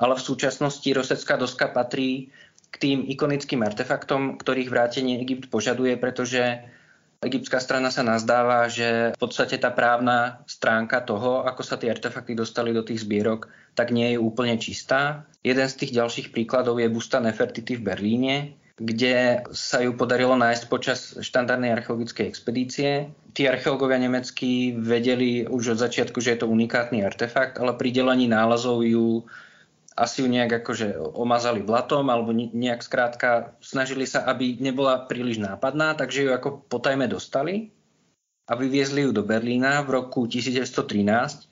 Ale 0.00 0.12
v 0.18 0.26
súčasnosti 0.26 0.88
rosecká 0.90 1.38
doska 1.38 1.70
patrí 1.70 2.34
k 2.70 2.76
tým 2.76 2.98
ikonickým 3.06 3.62
artefaktom, 3.62 4.34
ktorých 4.36 4.68
vrátenie 4.68 5.22
Egypt 5.22 5.46
požaduje, 5.46 5.94
pretože 5.94 6.66
egyptská 7.20 7.60
strana 7.60 7.92
sa 7.92 8.00
nazdáva, 8.00 8.64
že 8.72 9.12
v 9.12 9.18
podstate 9.20 9.60
tá 9.60 9.68
právna 9.68 10.40
stránka 10.48 11.04
toho, 11.04 11.44
ako 11.44 11.60
sa 11.60 11.76
tie 11.76 11.92
artefakty 11.92 12.32
dostali 12.32 12.72
do 12.72 12.80
tých 12.80 13.04
zbierok, 13.04 13.52
tak 13.76 13.92
nie 13.92 14.16
je 14.16 14.18
úplne 14.18 14.56
čistá. 14.56 15.28
Jeden 15.44 15.68
z 15.68 15.78
tých 15.84 15.92
ďalších 16.00 16.32
príkladov 16.32 16.80
je 16.80 16.88
busta 16.88 17.20
Nefertity 17.20 17.76
v 17.76 17.84
Berlíne, 17.84 18.36
kde 18.80 19.44
sa 19.52 19.84
ju 19.84 19.92
podarilo 19.92 20.32
nájsť 20.40 20.64
počas 20.72 21.12
štandardnej 21.20 21.76
archeologickej 21.76 22.24
expedície. 22.24 23.12
Tí 23.36 23.44
archeológovia 23.44 24.00
nemeckí 24.00 24.80
vedeli 24.80 25.44
už 25.44 25.76
od 25.76 25.78
začiatku, 25.84 26.24
že 26.24 26.32
je 26.34 26.38
to 26.40 26.48
unikátny 26.48 27.04
artefakt, 27.04 27.60
ale 27.60 27.76
pri 27.76 27.92
delení 27.92 28.32
nálezov 28.32 28.80
ju 28.80 29.28
asi 29.98 30.22
ju 30.22 30.28
nejak 30.30 30.62
akože 30.62 30.96
omazali 31.18 31.66
blatom 31.66 32.06
alebo 32.08 32.30
nejak 32.32 32.80
skrátka 32.80 33.58
snažili 33.58 34.06
sa, 34.06 34.22
aby 34.30 34.56
nebola 34.62 35.10
príliš 35.10 35.42
nápadná, 35.42 35.98
takže 35.98 36.24
ju 36.24 36.30
ako 36.30 36.70
potajme 36.70 37.10
dostali 37.10 37.74
a 38.46 38.54
vyviezli 38.54 39.02
ju 39.02 39.10
do 39.10 39.26
Berlína 39.26 39.82
v 39.82 39.98
roku 39.98 40.30
1913 40.30 41.49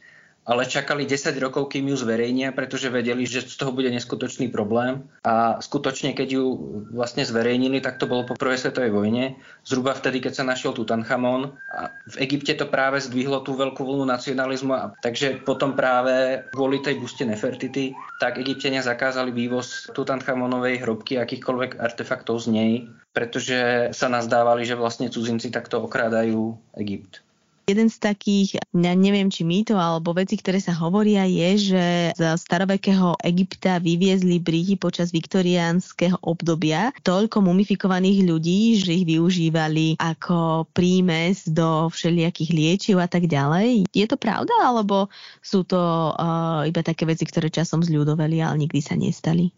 ale 0.49 0.65
čakali 0.65 1.05
10 1.05 1.37
rokov, 1.45 1.69
kým 1.69 1.93
ju 1.93 1.97
zverejnia, 2.01 2.57
pretože 2.57 2.89
vedeli, 2.89 3.29
že 3.29 3.45
z 3.45 3.53
toho 3.61 3.69
bude 3.69 3.93
neskutočný 3.93 4.49
problém. 4.49 5.05
A 5.21 5.61
skutočne, 5.61 6.17
keď 6.17 6.41
ju 6.41 6.45
vlastne 6.89 7.29
zverejnili, 7.29 7.85
tak 7.85 8.01
to 8.01 8.09
bolo 8.09 8.25
po 8.25 8.33
prvej 8.33 8.65
svetovej 8.65 8.89
vojne, 8.97 9.37
zhruba 9.69 9.93
vtedy, 9.93 10.25
keď 10.25 10.41
sa 10.41 10.49
našiel 10.49 10.73
Tutanchamon. 10.73 11.53
A 11.77 11.93
v 12.09 12.17
Egypte 12.25 12.57
to 12.57 12.65
práve 12.65 12.97
zdvihlo 13.05 13.45
tú 13.45 13.61
veľkú 13.61 13.85
vlnu 13.85 14.09
nacionalizmu, 14.09 14.73
a 14.73 14.97
takže 15.05 15.45
potom 15.45 15.77
práve 15.77 16.49
kvôli 16.57 16.81
tej 16.81 16.97
buste 16.97 17.29
Nefertity, 17.29 17.93
tak 18.17 18.41
Egyptenia 18.41 18.81
zakázali 18.81 19.29
vývoz 19.29 19.93
Tutanchamonovej 19.93 20.81
hrobky 20.81 21.21
akýchkoľvek 21.21 21.77
artefaktov 21.77 22.41
z 22.41 22.47
nej, 22.49 22.73
pretože 23.13 23.93
sa 23.93 24.09
nazdávali, 24.09 24.65
že 24.65 24.81
vlastne 24.81 25.13
cudzinci 25.13 25.53
takto 25.53 25.85
okrádajú 25.85 26.57
Egypt. 26.81 27.28
Jeden 27.69 27.93
z 27.93 28.01
takých, 28.01 28.65
ja 28.73 28.93
neviem 28.97 29.29
či 29.29 29.45
mýto 29.45 29.77
alebo 29.77 30.17
veci, 30.17 30.41
ktoré 30.41 30.57
sa 30.57 30.73
hovoria 30.73 31.29
je, 31.29 31.69
že 31.69 31.85
z 32.17 32.23
starovekého 32.41 33.21
Egypta 33.21 33.77
vyviezli 33.77 34.41
Briti 34.41 34.81
počas 34.81 35.13
viktoriánskeho 35.13 36.17
obdobia 36.25 36.97
toľko 37.05 37.45
mumifikovaných 37.45 38.25
ľudí, 38.25 38.81
že 38.81 38.97
ich 38.97 39.05
využívali 39.05 40.01
ako 40.01 40.65
prímes 40.73 41.45
do 41.45 41.93
všelijakých 41.93 42.57
liečiv 42.57 42.97
a 43.05 43.09
tak 43.11 43.29
ďalej. 43.29 43.85
Je 43.93 44.07
to 44.09 44.17
pravda 44.17 44.65
alebo 44.65 45.13
sú 45.45 45.61
to 45.69 45.77
uh, 46.17 46.65
iba 46.65 46.81
také 46.81 47.05
veci, 47.05 47.29
ktoré 47.29 47.53
časom 47.53 47.85
zľudovali, 47.85 48.41
ale 48.41 48.65
nikdy 48.65 48.81
sa 48.81 48.97
nestali? 48.97 49.53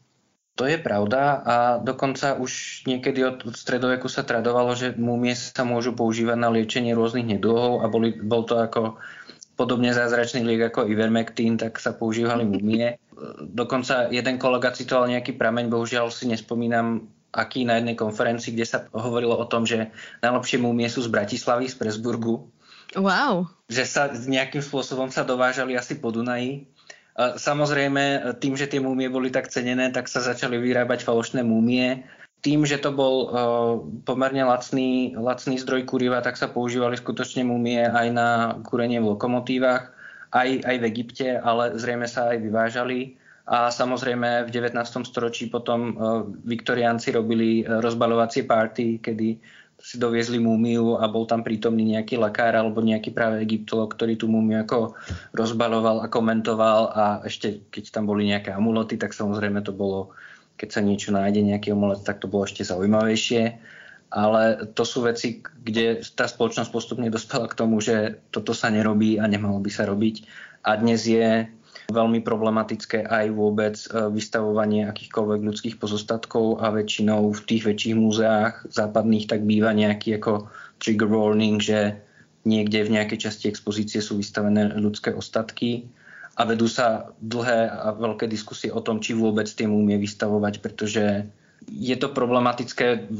To 0.58 0.68
je 0.68 0.76
pravda 0.76 1.40
a 1.40 1.54
dokonca 1.80 2.36
už 2.36 2.82
niekedy 2.84 3.24
od 3.24 3.56
stredoveku 3.56 4.12
sa 4.12 4.26
tradovalo, 4.26 4.76
že 4.76 4.92
múmie 4.92 5.32
sa 5.32 5.64
môžu 5.64 5.96
používať 5.96 6.36
na 6.36 6.52
liečenie 6.52 6.92
rôznych 6.92 7.24
nedôhov 7.24 7.80
a 7.80 7.88
boli, 7.88 8.12
bol 8.12 8.44
to 8.44 8.60
ako 8.60 9.00
podobne 9.56 9.92
zázračný 9.92 10.44
liek 10.44 10.72
ako 10.72 10.88
Ivermectin, 10.88 11.60
tak 11.60 11.76
sa 11.80 11.92
používali 11.92 12.48
múmie. 12.48 12.96
Dokonca 13.40 14.08
jeden 14.08 14.40
kolega 14.40 14.72
citoval 14.72 15.12
nejaký 15.12 15.36
prameň, 15.36 15.68
bohužiaľ 15.68 16.08
si 16.08 16.24
nespomínam, 16.28 17.08
aký 17.28 17.68
na 17.68 17.76
jednej 17.76 17.96
konferencii, 17.96 18.56
kde 18.56 18.66
sa 18.66 18.88
hovorilo 18.90 19.36
o 19.36 19.44
tom, 19.44 19.68
že 19.68 19.92
najlepšie 20.24 20.58
múmie 20.64 20.88
sú 20.88 21.04
z 21.04 21.12
Bratislavy, 21.12 21.68
z 21.68 21.76
Presburgu. 21.76 22.48
Wow. 22.96 23.52
Že 23.70 23.84
sa 23.86 24.02
nejakým 24.10 24.64
spôsobom 24.64 25.12
sa 25.14 25.22
dovážali 25.22 25.78
asi 25.78 26.00
po 26.00 26.10
Dunaji 26.10 26.66
Samozrejme, 27.20 28.32
tým, 28.40 28.56
že 28.56 28.64
tie 28.64 28.80
múmie 28.80 29.12
boli 29.12 29.28
tak 29.28 29.52
cenené, 29.52 29.92
tak 29.92 30.08
sa 30.08 30.24
začali 30.24 30.56
vyrábať 30.56 31.04
falošné 31.04 31.44
múmie. 31.44 32.00
Tým, 32.40 32.64
že 32.64 32.80
to 32.80 32.96
bol 32.96 33.16
uh, 33.28 33.28
pomerne 34.08 34.40
lacný, 34.48 35.12
lacný 35.12 35.60
zdroj 35.60 35.84
kuriva, 35.84 36.24
tak 36.24 36.40
sa 36.40 36.48
používali 36.48 36.96
skutočne 36.96 37.44
múmie 37.44 37.84
aj 37.84 38.08
na 38.08 38.28
kúrenie 38.64 38.96
v 38.96 39.12
lokomotívach, 39.12 39.92
aj, 40.32 40.64
aj 40.64 40.76
v 40.80 40.86
Egypte, 40.88 41.28
ale 41.36 41.76
zrejme 41.76 42.08
sa 42.08 42.32
aj 42.32 42.40
vyvážali. 42.40 43.20
A 43.50 43.68
samozrejme 43.68 44.48
v 44.48 44.50
19. 44.56 44.80
storočí 45.04 45.52
potom 45.52 45.92
uh, 45.92 46.24
viktoriánci 46.48 47.12
robili 47.12 47.60
rozbalovacie 47.68 48.48
party, 48.48 49.04
kedy 49.04 49.36
si 49.80 49.96
doviezli 49.96 50.36
múmiu 50.36 51.00
a 51.00 51.08
bol 51.08 51.24
tam 51.24 51.40
prítomný 51.40 51.96
nejaký 51.96 52.20
lekár 52.20 52.52
alebo 52.52 52.84
nejaký 52.84 53.16
práve 53.16 53.40
egyptolog, 53.40 53.88
ktorý 53.96 54.20
tú 54.20 54.28
múmiu 54.28 54.60
ako 54.60 54.94
rozbaloval 55.32 56.04
a 56.04 56.12
komentoval 56.12 56.80
a 56.92 57.04
ešte 57.24 57.64
keď 57.72 57.84
tam 57.88 58.04
boli 58.04 58.28
nejaké 58.28 58.52
amuloty, 58.52 59.00
tak 59.00 59.16
samozrejme 59.16 59.64
to 59.64 59.72
bolo, 59.72 60.12
keď 60.60 60.68
sa 60.68 60.80
niečo 60.84 61.10
nájde, 61.16 61.40
nejaký 61.40 61.72
amulet, 61.72 62.04
tak 62.04 62.20
to 62.20 62.28
bolo 62.28 62.44
ešte 62.44 62.62
zaujímavejšie. 62.62 63.56
Ale 64.10 64.66
to 64.74 64.82
sú 64.82 65.06
veci, 65.06 65.38
kde 65.38 66.02
tá 66.18 66.26
spoločnosť 66.26 66.70
postupne 66.74 67.06
dospela 67.06 67.46
k 67.46 67.54
tomu, 67.54 67.78
že 67.78 68.18
toto 68.34 68.50
sa 68.50 68.66
nerobí 68.66 69.22
a 69.22 69.24
nemalo 69.30 69.62
by 69.62 69.70
sa 69.70 69.86
robiť. 69.86 70.26
A 70.66 70.76
dnes 70.76 71.06
je 71.06 71.46
veľmi 71.90 72.24
problematické 72.24 73.06
aj 73.06 73.26
vôbec 73.34 73.76
e, 73.76 74.10
vystavovanie 74.10 74.86
akýchkoľvek 74.88 75.40
ľudských 75.42 75.76
pozostatkov 75.76 76.62
a 76.62 76.70
väčšinou 76.72 77.30
v 77.30 77.40
tých 77.44 77.62
väčších 77.66 77.96
múzeách 77.98 78.54
západných 78.70 79.26
tak 79.26 79.44
býva 79.44 79.74
nejaký 79.74 80.22
ako 80.22 80.48
trigger 80.80 81.10
warning, 81.10 81.60
že 81.60 82.00
niekde 82.48 82.86
v 82.88 82.94
nejakej 82.96 83.28
časti 83.28 83.52
expozície 83.52 84.00
sú 84.00 84.16
vystavené 84.16 84.72
ľudské 84.78 85.12
ostatky 85.12 85.90
a 86.40 86.48
vedú 86.48 86.70
sa 86.70 87.12
dlhé 87.20 87.68
a 87.68 87.92
veľké 87.92 88.24
diskusie 88.24 88.72
o 88.72 88.80
tom, 88.80 89.04
či 89.04 89.12
vôbec 89.12 89.44
tie 89.44 89.68
múmie 89.68 90.00
vystavovať, 90.00 90.64
pretože 90.64 91.28
je 91.68 91.92
to 91.96 92.08
problematické 92.08 93.10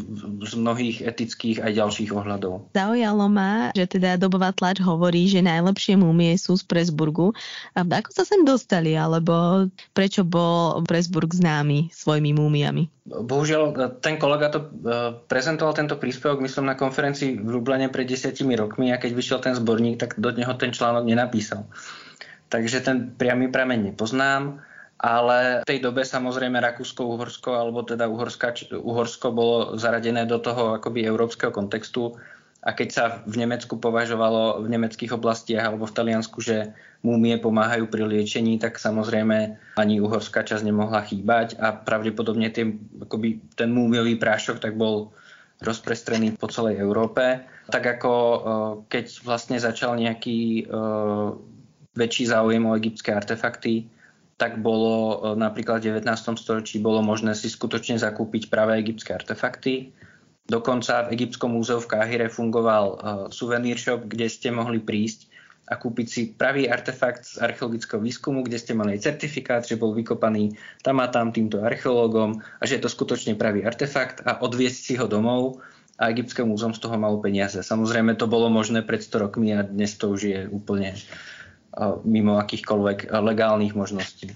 z 0.43 0.53
mnohých 0.57 1.05
etických 1.05 1.61
aj 1.61 1.73
ďalších 1.77 2.11
ohľadov. 2.11 2.73
Zaujalo 2.73 3.29
ma, 3.29 3.69
že 3.77 3.85
teda 3.85 4.17
dobová 4.17 4.51
tlač 4.57 4.81
hovorí, 4.81 5.29
že 5.29 5.45
najlepšie 5.45 6.01
múmie 6.01 6.35
sú 6.41 6.57
z 6.57 6.65
Presburgu. 6.65 7.37
A 7.77 7.85
ako 7.85 8.11
sa 8.11 8.25
sem 8.25 8.43
dostali, 8.43 8.97
alebo 8.97 9.69
prečo 9.93 10.25
bol 10.25 10.81
Presburg 10.89 11.31
známy 11.31 11.93
svojimi 11.93 12.33
múmiami? 12.33 12.89
Bohužiaľ, 13.11 13.97
ten 13.99 14.17
kolega 14.17 14.55
to 14.55 14.61
e, 14.63 14.67
prezentoval 15.27 15.75
tento 15.75 15.99
príspevok, 15.99 16.39
myslím, 16.45 16.71
na 16.71 16.79
konferencii 16.79 17.43
v 17.43 17.49
Lublane 17.49 17.91
pred 17.91 18.07
desiatimi 18.07 18.55
rokmi 18.55 18.95
a 18.95 19.01
keď 19.01 19.11
vyšiel 19.13 19.39
ten 19.43 19.55
zborník, 19.59 19.99
tak 19.99 20.17
do 20.17 20.31
neho 20.31 20.55
ten 20.55 20.71
článok 20.71 21.05
nenapísal. 21.05 21.67
Takže 22.51 22.83
ten 22.83 23.15
priamy 23.15 23.51
prameň 23.51 23.95
nepoznám 23.95 24.63
ale 25.01 25.65
v 25.65 25.69
tej 25.69 25.81
dobe 25.81 26.05
samozrejme 26.05 26.61
Rakúsko-Uhorsko 26.61 27.57
alebo 27.57 27.81
teda 27.81 28.05
Uhorska, 28.05 28.53
Uhorsko 28.77 29.33
bolo 29.33 29.57
zaradené 29.81 30.29
do 30.29 30.37
toho 30.37 30.77
akoby 30.77 31.09
európskeho 31.09 31.49
kontextu 31.49 32.21
a 32.61 32.77
keď 32.77 32.89
sa 32.93 33.05
v 33.25 33.41
Nemecku 33.41 33.81
považovalo 33.81 34.61
v 34.61 34.69
nemeckých 34.69 35.17
oblastiach 35.17 35.65
alebo 35.65 35.89
v 35.89 35.97
Taliansku, 35.97 36.45
že 36.45 36.77
múmie 37.01 37.41
pomáhajú 37.41 37.89
pri 37.89 38.05
liečení, 38.05 38.61
tak 38.61 38.77
samozrejme 38.77 39.57
ani 39.81 40.05
uhorská 40.05 40.45
časť 40.45 40.69
nemohla 40.69 41.01
chýbať 41.09 41.57
a 41.57 41.73
pravdepodobne 41.73 42.53
tie, 42.53 42.77
akoby 43.01 43.41
ten 43.57 43.73
múmiový 43.73 44.21
prášok 44.21 44.61
tak 44.61 44.77
bol 44.77 45.17
rozprestrený 45.65 46.37
po 46.37 46.53
celej 46.53 46.77
Európe. 46.77 47.41
Tak 47.73 48.01
ako 48.01 48.13
keď 48.93 49.25
vlastne 49.25 49.57
začal 49.57 49.97
nejaký 49.97 50.69
väčší 51.97 52.25
záujem 52.29 52.69
o 52.69 52.77
egyptské 52.77 53.17
artefakty, 53.17 53.89
tak 54.41 54.57
bolo 54.57 54.97
e, 54.97 55.17
napríklad 55.37 55.85
v 55.85 56.01
19. 56.01 56.09
storočí 56.41 56.81
bolo 56.81 57.05
možné 57.05 57.37
si 57.37 57.53
skutočne 57.53 58.01
zakúpiť 58.01 58.49
práve 58.49 58.81
egyptské 58.81 59.13
artefakty. 59.13 59.93
Dokonca 60.49 61.05
v 61.07 61.21
Egyptskom 61.21 61.53
múzeu 61.53 61.79
v 61.79 61.95
Káhire 61.95 62.27
fungoval 62.27 62.85
uh, 62.91 62.99
suvenír 63.31 63.79
shop, 63.79 64.11
kde 64.11 64.27
ste 64.27 64.51
mohli 64.51 64.83
prísť 64.83 65.31
a 65.71 65.79
kúpiť 65.79 66.07
si 66.11 66.21
pravý 66.35 66.67
artefakt 66.67 67.23
z 67.23 67.39
archeologického 67.39 68.03
výskumu, 68.03 68.43
kde 68.43 68.59
ste 68.59 68.75
mali 68.75 68.99
certifikát, 68.99 69.63
že 69.63 69.79
bol 69.79 69.95
vykopaný 69.95 70.59
tam 70.83 70.99
a 70.99 71.07
tam 71.07 71.31
týmto 71.31 71.63
archeológom 71.63 72.43
a 72.59 72.63
že 72.67 72.83
je 72.83 72.83
to 72.83 72.91
skutočne 72.91 73.39
pravý 73.39 73.63
artefakt 73.63 74.27
a 74.27 74.43
odviesť 74.43 74.81
si 74.83 74.95
ho 74.99 75.07
domov 75.07 75.63
a 75.95 76.11
Egyptské 76.11 76.43
múzeum 76.43 76.75
z 76.75 76.83
toho 76.83 76.99
malo 76.99 77.23
peniaze. 77.23 77.63
Samozrejme 77.63 78.19
to 78.19 78.27
bolo 78.27 78.51
možné 78.51 78.83
pred 78.83 79.07
100 79.07 79.23
rokmi 79.31 79.55
a 79.55 79.63
dnes 79.63 79.95
to 79.95 80.11
už 80.11 80.21
je 80.27 80.41
úplne 80.51 80.99
mimo 82.05 82.39
akýchkoľvek 82.41 83.11
legálnych 83.11 83.75
možností. 83.79 84.35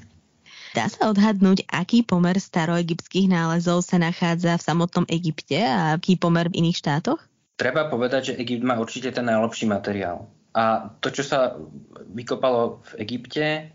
Dá 0.75 0.91
sa 0.91 1.07
odhadnúť, 1.07 1.71
aký 1.71 2.03
pomer 2.03 2.35
staroegyptských 2.35 3.31
nálezov 3.31 3.87
sa 3.87 3.95
nachádza 3.95 4.59
v 4.59 4.67
samotnom 4.67 5.07
Egypte 5.07 5.63
a 5.63 5.95
aký 5.95 6.19
pomer 6.19 6.51
v 6.51 6.67
iných 6.67 6.83
štátoch? 6.83 7.23
Treba 7.55 7.87
povedať, 7.87 8.35
že 8.35 8.39
Egypt 8.43 8.67
má 8.67 8.75
určite 8.75 9.15
ten 9.15 9.31
najlepší 9.31 9.71
materiál. 9.71 10.27
A 10.51 10.91
to, 10.99 11.15
čo 11.15 11.23
sa 11.23 11.55
vykopalo 12.11 12.83
v 12.91 13.07
Egypte, 13.07 13.71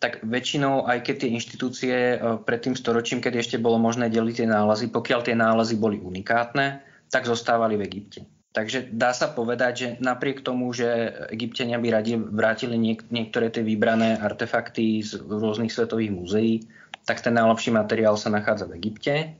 tak 0.00 0.20
väčšinou, 0.24 0.88
aj 0.88 1.04
keď 1.04 1.14
tie 1.24 1.30
inštitúcie 1.36 1.96
e, 1.96 2.16
pred 2.40 2.60
tým 2.60 2.72
storočím, 2.72 3.20
keď 3.20 3.44
ešte 3.44 3.56
bolo 3.60 3.76
možné 3.76 4.08
deliť 4.08 4.44
tie 4.44 4.48
nálezy, 4.48 4.88
pokiaľ 4.88 5.20
tie 5.24 5.36
nálezy 5.36 5.76
boli 5.76 6.00
unikátne, 6.00 6.80
tak 7.12 7.28
zostávali 7.28 7.76
v 7.76 7.84
Egypte. 7.84 8.20
Takže 8.50 8.90
dá 8.90 9.14
sa 9.14 9.30
povedať, 9.30 9.72
že 9.78 9.88
napriek 10.02 10.42
tomu, 10.42 10.74
že 10.74 11.14
Egyptenia 11.30 11.78
by 11.78 11.88
radi 11.94 12.18
vrátili 12.18 12.74
niek- 12.74 13.06
niektoré 13.06 13.46
tie 13.46 13.62
vybrané 13.62 14.18
artefakty 14.18 15.06
z 15.06 15.22
rôznych 15.22 15.70
svetových 15.70 16.10
múzeí, 16.10 16.66
tak 17.06 17.22
ten 17.22 17.38
najlepší 17.38 17.70
materiál 17.70 18.18
sa 18.18 18.26
nachádza 18.26 18.66
v 18.66 18.82
Egypte. 18.82 19.38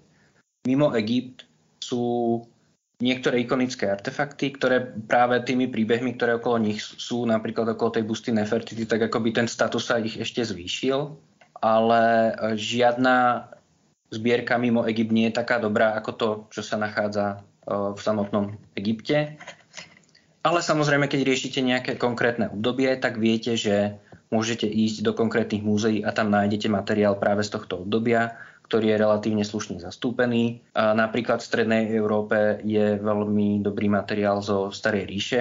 Mimo 0.63 0.95
Egypt 0.95 1.43
sú 1.83 2.39
niektoré 3.03 3.43
ikonické 3.43 3.91
artefakty, 3.91 4.55
ktoré 4.55 4.95
práve 5.11 5.43
tými 5.43 5.67
príbehmi, 5.67 6.15
ktoré 6.15 6.39
okolo 6.39 6.63
nich 6.63 6.79
sú, 6.79 7.27
napríklad 7.27 7.67
okolo 7.75 7.99
tej 7.99 8.05
busty 8.07 8.31
Nefertity, 8.31 8.87
tak 8.87 9.11
ako 9.11 9.19
by 9.27 9.31
ten 9.43 9.49
status 9.51 9.91
sa 9.91 9.99
ich 9.99 10.21
ešte 10.21 10.47
zvýšil, 10.47 11.19
ale 11.59 12.03
žiadna 12.55 13.49
zbierka 14.13 14.55
mimo 14.55 14.87
Egypt 14.87 15.11
nie 15.11 15.27
je 15.33 15.39
taká 15.41 15.59
dobrá 15.59 15.99
ako 15.99 16.11
to, 16.15 16.29
čo 16.55 16.63
sa 16.63 16.79
nachádza 16.79 17.43
v 17.71 18.01
samotnom 18.03 18.59
Egypte. 18.75 19.39
Ale 20.41 20.65
samozrejme, 20.65 21.07
keď 21.07 21.21
riešite 21.23 21.61
nejaké 21.61 22.01
konkrétne 22.01 22.51
obdobie, 22.51 22.91
tak 22.97 23.21
viete, 23.21 23.55
že 23.55 24.01
môžete 24.33 24.65
ísť 24.67 25.05
do 25.05 25.13
konkrétnych 25.13 25.61
múzeí 25.61 26.01
a 26.01 26.11
tam 26.17 26.33
nájdete 26.33 26.71
materiál 26.73 27.19
práve 27.21 27.45
z 27.45 27.55
tohto 27.55 27.85
obdobia, 27.85 28.41
ktorý 28.71 28.95
je 28.95 29.03
relatívne 29.03 29.45
slušne 29.45 29.83
zastúpený. 29.83 30.63
A 30.73 30.95
napríklad 30.97 31.43
v 31.43 31.49
Strednej 31.51 31.85
Európe 31.93 32.63
je 32.63 32.97
veľmi 32.97 33.61
dobrý 33.61 33.91
materiál 33.91 34.41
zo 34.41 34.71
Starej 34.71 35.05
ríše, 35.11 35.41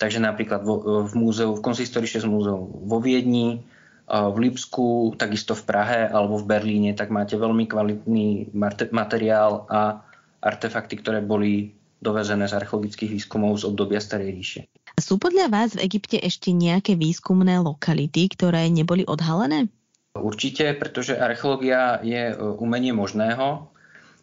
takže 0.00 0.18
napríklad 0.18 0.64
vo, 0.64 1.06
v 1.06 1.12
múzeu, 1.14 1.52
v 1.52 1.62
Consistori 1.62 2.08
6 2.08 2.26
múzeu 2.26 2.58
vo 2.64 2.98
Viedni, 2.98 3.62
v 4.10 4.36
Lipsku, 4.42 5.14
takisto 5.14 5.54
v 5.54 5.62
Prahe 5.70 6.00
alebo 6.10 6.34
v 6.42 6.50
Berlíne, 6.50 6.98
tak 6.98 7.14
máte 7.14 7.38
veľmi 7.38 7.70
kvalitný 7.70 8.50
materiál 8.90 9.70
a 9.70 10.02
artefakty, 10.40 11.00
ktoré 11.00 11.20
boli 11.20 11.76
dovezené 12.00 12.48
z 12.48 12.56
archeologických 12.56 13.12
výskumov 13.12 13.60
z 13.60 13.68
obdobia 13.68 14.00
Starej 14.00 14.32
ríše. 14.32 14.60
Sú 14.96 15.20
podľa 15.20 15.52
vás 15.52 15.76
v 15.76 15.84
Egypte 15.84 16.16
ešte 16.16 16.50
nejaké 16.50 16.96
výskumné 16.96 17.60
lokality, 17.60 18.32
ktoré 18.32 18.68
neboli 18.72 19.04
odhalené? 19.04 19.68
Určite, 20.16 20.74
pretože 20.74 21.14
archeológia 21.14 22.00
je 22.02 22.32
e, 22.32 22.34
umenie 22.36 22.90
možného 22.90 23.68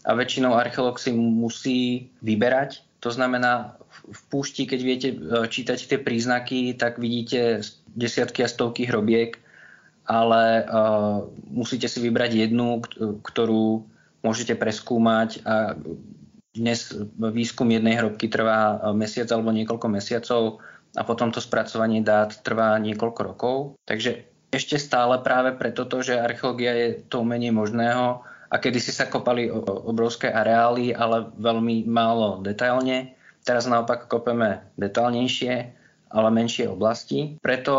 a 0.03 0.11
väčšinou 0.11 0.57
archeológ 0.57 0.99
si 0.99 1.13
musí 1.15 2.11
vyberať. 2.25 2.83
To 3.05 3.13
znamená, 3.13 3.77
v 4.09 4.21
púšti, 4.27 4.67
keď 4.67 4.79
viete 4.83 5.09
e, 5.13 5.17
čítať 5.47 5.77
tie 5.77 5.99
príznaky, 6.01 6.75
tak 6.75 6.99
vidíte 6.99 7.61
desiatky 7.93 8.43
a 8.43 8.51
stovky 8.51 8.85
hrobiek, 8.85 9.41
ale 10.07 10.63
uh, 10.63 11.27
musíte 11.51 11.91
si 11.91 11.99
vybrať 11.99 12.47
jednu, 12.47 12.79
ktorú 13.27 13.83
môžete 14.27 14.59
preskúmať 14.59 15.47
a 15.47 15.79
dnes 16.51 16.91
výskum 17.15 17.71
jednej 17.71 17.95
hrobky 17.95 18.27
trvá 18.27 18.91
mesiac 18.91 19.31
alebo 19.31 19.55
niekoľko 19.55 19.87
mesiacov 19.87 20.59
a 20.99 21.01
potom 21.07 21.31
to 21.31 21.39
spracovanie 21.39 22.03
dát 22.03 22.35
trvá 22.43 22.75
niekoľko 22.81 23.21
rokov. 23.23 23.55
Takže 23.87 24.27
ešte 24.51 24.75
stále 24.75 25.21
práve 25.23 25.55
preto, 25.55 25.87
že 26.03 26.19
archeológia 26.19 26.73
je 26.75 26.89
to 27.07 27.23
umenie 27.23 27.55
možného 27.55 28.25
a 28.47 28.55
kedysi 28.59 28.91
sa 28.91 29.07
kopali 29.07 29.47
obrovské 29.51 30.31
areály, 30.31 30.91
ale 30.95 31.31
veľmi 31.35 31.87
málo 31.87 32.39
detailne. 32.43 33.15
Teraz 33.43 33.63
naopak 33.63 34.11
kopeme 34.11 34.59
detailnejšie, 34.75 35.71
ale 36.07 36.29
menšie 36.31 36.71
oblasti. 36.71 37.35
Preto 37.43 37.73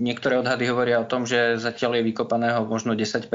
niektoré 0.00 0.40
odhady 0.40 0.64
hovoria 0.72 1.04
o 1.04 1.08
tom, 1.08 1.28
že 1.28 1.60
zatiaľ 1.60 2.00
je 2.00 2.08
vykopaného 2.12 2.64
možno 2.64 2.96
10% 2.96 3.28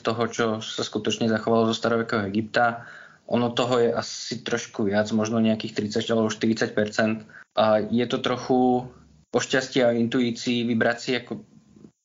toho, 0.00 0.22
čo 0.28 0.46
sa 0.60 0.82
skutočne 0.84 1.28
zachovalo 1.28 1.68
zo 1.68 1.74
starovekého 1.76 2.28
Egypta 2.28 2.84
ono 3.32 3.48
toho 3.54 3.78
je 3.78 3.90
asi 3.94 4.42
trošku 4.42 4.90
viac, 4.90 5.08
možno 5.14 5.38
nejakých 5.38 5.88
30 6.02 6.12
alebo 6.12 6.28
40 6.28 7.24
A 7.56 7.64
je 7.80 8.06
to 8.08 8.18
trochu 8.18 8.84
o 9.32 9.38
šťastí 9.38 9.80
a 9.80 9.96
intuícii 9.96 10.68
vybrať 10.68 10.96
si 11.00 11.10
ako 11.16 11.40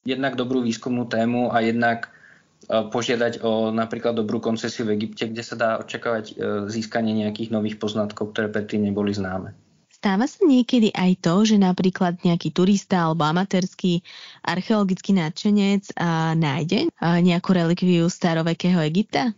jednak 0.08 0.40
dobrú 0.40 0.64
výskumnú 0.64 1.04
tému 1.12 1.52
a 1.52 1.60
jednak 1.60 2.08
e, 2.08 2.88
požiadať 2.88 3.44
o 3.44 3.76
napríklad 3.76 4.16
dobrú 4.16 4.40
koncesiu 4.40 4.88
v 4.88 4.96
Egypte, 4.96 5.28
kde 5.28 5.44
sa 5.44 5.60
dá 5.60 5.70
očakávať 5.84 6.26
e, 6.32 6.34
získanie 6.72 7.12
nejakých 7.12 7.52
nových 7.52 7.76
poznatkov, 7.76 8.32
ktoré 8.32 8.48
predtým 8.48 8.88
neboli 8.88 9.12
známe. 9.12 9.52
Stáva 9.98 10.30
sa 10.30 10.46
niekedy 10.46 10.94
aj 10.94 11.26
to, 11.26 11.42
že 11.42 11.58
napríklad 11.58 12.22
nejaký 12.22 12.54
turista 12.54 13.10
alebo 13.10 13.26
amatérsky 13.26 14.06
archeologický 14.46 15.18
nadšenec 15.18 15.98
nájde 16.38 16.94
nejakú 17.02 17.50
relikviu 17.58 18.06
starovekého 18.06 18.78
Egypta? 18.86 19.34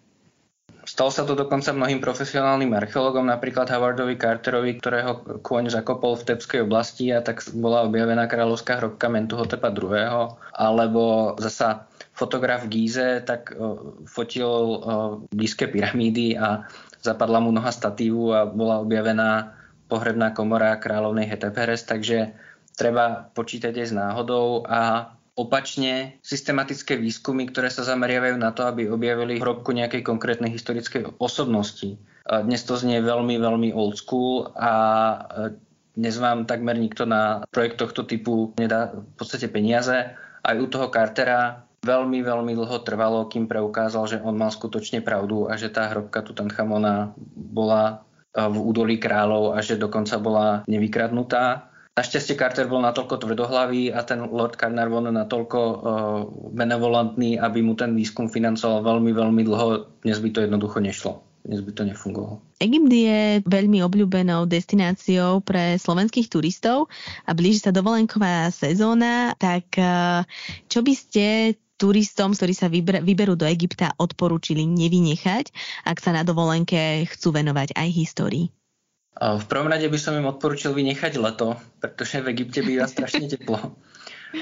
Stalo 0.84 1.14
sa 1.14 1.24
to 1.24 1.38
dokonca 1.38 1.70
mnohým 1.70 2.02
profesionálnym 2.02 2.74
archeológom, 2.74 3.30
napríklad 3.30 3.70
Howardovi 3.70 4.18
Carterovi, 4.18 4.82
ktorého 4.82 5.40
kôň 5.46 5.70
zakopol 5.70 6.18
v 6.18 6.34
Tepskej 6.34 6.66
oblasti 6.66 7.14
a 7.14 7.22
tak 7.22 7.46
bola 7.54 7.86
objavená 7.86 8.26
kráľovská 8.26 8.82
hrobka 8.82 9.06
Mentuhotepa 9.06 9.70
II. 9.70 10.34
Alebo 10.58 11.38
zasa 11.38 11.86
fotograf 12.12 12.66
Gíze 12.68 13.22
tak 13.22 13.54
fotil 14.10 14.82
blízke 15.30 15.70
pyramídy 15.70 16.36
a 16.36 16.66
zapadla 17.00 17.38
mu 17.38 17.54
noha 17.54 17.70
statívu 17.70 18.34
a 18.34 18.50
bola 18.50 18.82
objavená 18.82 19.59
pohrebná 19.90 20.32
komora 20.32 20.78
kráľovnej 20.78 21.26
Heteperes, 21.26 21.84
takže 21.84 22.38
treba 22.78 23.34
počítať 23.34 23.74
aj 23.74 23.88
s 23.90 23.94
náhodou 23.98 24.64
a 24.70 25.12
opačne 25.36 26.20
systematické 26.20 27.00
výskumy, 27.00 27.48
ktoré 27.50 27.72
sa 27.72 27.88
zameriavajú 27.88 28.36
na 28.38 28.52
to, 28.52 28.68
aby 28.68 28.92
objavili 28.92 29.40
hrobku 29.40 29.72
nejakej 29.72 30.04
konkrétnej 30.04 30.52
historickej 30.52 31.16
osobnosti. 31.20 31.96
Dnes 32.28 32.62
to 32.68 32.76
znie 32.76 33.00
veľmi, 33.00 33.40
veľmi 33.40 33.70
old 33.72 33.96
school 33.98 34.52
a 34.60 34.72
dnes 35.96 36.16
vám 36.20 36.44
takmer 36.44 36.76
nikto 36.76 37.08
na 37.08 37.48
projekt 37.50 37.80
tohto 37.80 38.04
typu 38.04 38.52
nedá 38.60 38.92
v 38.92 39.16
podstate 39.16 39.48
peniaze. 39.48 40.12
Aj 40.44 40.56
u 40.60 40.68
toho 40.68 40.92
Cartera 40.92 41.64
veľmi, 41.84 42.20
veľmi 42.20 42.52
dlho 42.60 42.84
trvalo, 42.84 43.32
kým 43.32 43.48
preukázal, 43.48 44.04
že 44.12 44.18
on 44.20 44.36
mal 44.36 44.52
skutočne 44.52 45.00
pravdu 45.00 45.48
a 45.48 45.56
že 45.56 45.72
tá 45.72 45.88
hrobka 45.88 46.20
Tutanchamona 46.20 47.16
bola 47.36 48.04
v 48.34 48.58
údolí 48.58 49.02
kráľov 49.02 49.58
a 49.58 49.60
že 49.66 49.80
dokonca 49.80 50.22
bola 50.22 50.48
nevykradnutá. 50.70 51.70
Našťastie 52.00 52.40
Carter 52.40 52.70
bol 52.72 52.80
natoľko 52.80 53.20
tvrdohlavý 53.20 53.92
a 53.92 54.08
ten 54.08 54.24
Lord 54.24 54.56
Carnarvon 54.56 55.12
natoľko 55.12 55.60
uh, 55.60 55.78
benevolentný, 56.56 57.36
aby 57.36 57.60
mu 57.60 57.76
ten 57.76 57.92
výskum 57.92 58.32
financoval 58.32 58.88
veľmi, 58.88 59.12
veľmi 59.12 59.42
dlho. 59.44 60.00
Dnes 60.08 60.24
by 60.24 60.30
to 60.32 60.40
jednoducho 60.48 60.80
nešlo. 60.80 61.20
Dnes 61.44 61.60
by 61.60 61.72
to 61.76 61.84
nefungovalo. 61.84 62.40
Egypt 62.64 62.92
je 62.94 63.20
veľmi 63.44 63.84
obľúbenou 63.84 64.48
destináciou 64.48 65.44
pre 65.44 65.76
slovenských 65.76 66.32
turistov 66.32 66.88
a 67.28 67.36
blíži 67.36 67.68
sa 67.68 67.76
dovolenková 67.76 68.48
sezóna, 68.48 69.36
tak 69.36 69.68
uh, 69.76 70.24
čo 70.72 70.80
by 70.80 70.94
ste 70.96 71.26
turistom, 71.80 72.36
ktorí 72.36 72.52
sa 72.52 72.68
vyberú 72.70 73.40
do 73.40 73.48
Egypta, 73.48 73.96
odporúčili 73.96 74.68
nevynechať, 74.68 75.56
ak 75.88 75.98
sa 76.04 76.12
na 76.12 76.28
dovolenke 76.28 77.08
chcú 77.08 77.32
venovať 77.32 77.74
aj 77.80 77.88
histórii? 77.96 78.52
V 79.20 79.46
prvom 79.48 79.72
rade 79.72 79.88
by 79.88 80.00
som 80.00 80.16
im 80.16 80.28
odporučil 80.28 80.76
vynechať 80.76 81.20
leto, 81.20 81.56
pretože 81.80 82.20
v 82.20 82.36
Egypte 82.36 82.64
býva 82.64 82.88
strašne 82.88 83.28
teplo. 83.28 83.76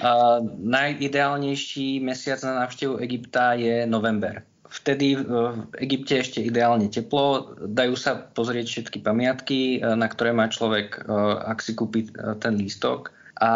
A 0.03 0.43
najideálnejší 0.61 2.03
mesiac 2.03 2.43
na 2.45 2.65
návštevu 2.65 2.99
Egypta 3.01 3.55
je 3.57 3.87
november. 3.89 4.45
Vtedy 4.67 5.15
v 5.15 5.63
Egypte 5.79 6.19
ešte 6.19 6.43
ideálne 6.43 6.91
teplo, 6.91 7.55
dajú 7.55 7.95
sa 7.95 8.19
pozrieť 8.19 8.67
všetky 8.67 8.99
pamiatky, 8.99 9.79
na 9.79 10.05
ktoré 10.11 10.35
má 10.35 10.51
človek, 10.51 11.07
ak 11.47 11.63
si 11.63 11.71
kúpi 11.71 12.11
ten 12.43 12.59
lístok. 12.59 13.15
A 13.39 13.49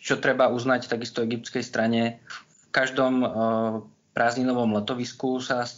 čo 0.00 0.16
treba 0.16 0.48
uznať 0.48 0.88
takisto 0.88 1.20
egyptskej 1.20 1.60
strane, 1.60 2.24
každom 2.70 3.26
prázdninovom 4.10 4.74
letovisku 4.82 5.38
sa 5.38 5.62
e, 5.62 5.70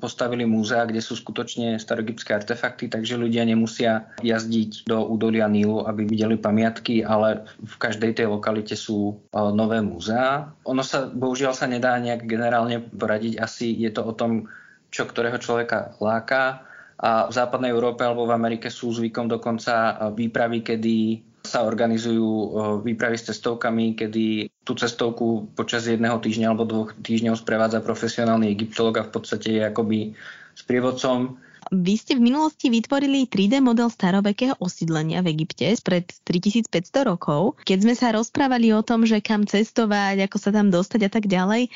postavili 0.00 0.48
múzea, 0.48 0.88
kde 0.88 1.04
sú 1.04 1.20
skutočne 1.20 1.76
staroegyptské 1.76 2.32
artefakty, 2.32 2.88
takže 2.88 3.20
ľudia 3.20 3.44
nemusia 3.44 4.08
jazdiť 4.24 4.88
do 4.88 5.04
údolia 5.04 5.44
Nílu, 5.46 5.84
aby 5.84 6.08
videli 6.08 6.40
pamiatky, 6.40 7.04
ale 7.04 7.44
v 7.60 7.76
každej 7.76 8.16
tej 8.16 8.26
lokalite 8.32 8.72
sú 8.72 9.14
e, 9.30 9.38
nové 9.52 9.84
múzea. 9.84 10.48
Ono 10.64 10.80
sa, 10.80 11.12
bohužiaľ 11.12 11.52
sa 11.52 11.68
nedá 11.68 12.00
nejak 12.00 12.24
generálne 12.24 12.80
poradiť, 12.80 13.36
asi 13.36 13.76
je 13.76 13.92
to 13.92 14.00
o 14.00 14.16
tom, 14.16 14.48
čo 14.88 15.04
ktorého 15.04 15.36
človeka 15.36 15.92
láka. 16.00 16.64
A 16.94 17.28
v 17.28 17.36
západnej 17.36 17.74
Európe 17.74 18.06
alebo 18.06 18.24
v 18.24 18.32
Amerike 18.32 18.72
sú 18.72 18.94
zvykom 18.94 19.28
dokonca 19.28 19.98
výpravy, 20.14 20.62
kedy 20.62 20.96
sa 21.44 21.60
organizujú 21.62 22.56
výpravy 22.80 23.20
s 23.20 23.28
cestovkami, 23.28 23.94
kedy 23.94 24.48
tú 24.64 24.72
cestovku 24.74 25.52
počas 25.52 25.84
jedného 25.84 26.16
týždňa 26.16 26.46
alebo 26.50 26.64
dvoch 26.64 26.90
týždňov 26.96 27.36
sprevádza 27.36 27.84
profesionálny 27.84 28.48
egyptolog 28.48 28.96
a 28.96 29.06
v 29.06 29.12
podstate 29.12 29.60
je 29.60 29.62
akoby 29.62 30.16
sprievodcom 30.56 31.36
vy 31.70 31.94
ste 31.96 32.18
v 32.18 32.26
minulosti 32.28 32.68
vytvorili 32.68 33.30
3D 33.30 33.62
model 33.62 33.88
starovekého 33.88 34.58
osídlenia 34.60 35.24
v 35.24 35.32
Egypte 35.36 35.70
spred 35.72 36.10
3500 36.26 37.08
rokov. 37.08 37.56
Keď 37.64 37.78
sme 37.84 37.94
sa 37.96 38.12
rozprávali 38.12 38.74
o 38.74 38.84
tom, 38.84 39.08
že 39.08 39.22
kam 39.24 39.48
cestovať, 39.48 40.26
ako 40.26 40.36
sa 40.36 40.50
tam 40.52 40.68
dostať 40.68 41.00
a 41.06 41.10
tak 41.10 41.24
ďalej, 41.30 41.68
e, 41.68 41.70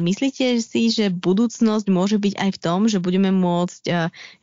myslíte 0.00 0.60
si, 0.62 0.88
že 0.88 1.12
budúcnosť 1.12 1.86
môže 1.90 2.16
byť 2.16 2.34
aj 2.40 2.50
v 2.56 2.58
tom, 2.60 2.80
že 2.88 3.02
budeme 3.02 3.34
môcť 3.34 3.82
e, 3.88 3.92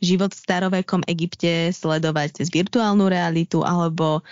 život 0.04 0.30
v 0.30 0.42
starovekom 0.42 1.02
Egypte 1.10 1.72
sledovať 1.74 2.42
cez 2.42 2.48
virtuálnu 2.52 3.08
realitu 3.08 3.66
alebo 3.66 4.20
e, 4.20 4.22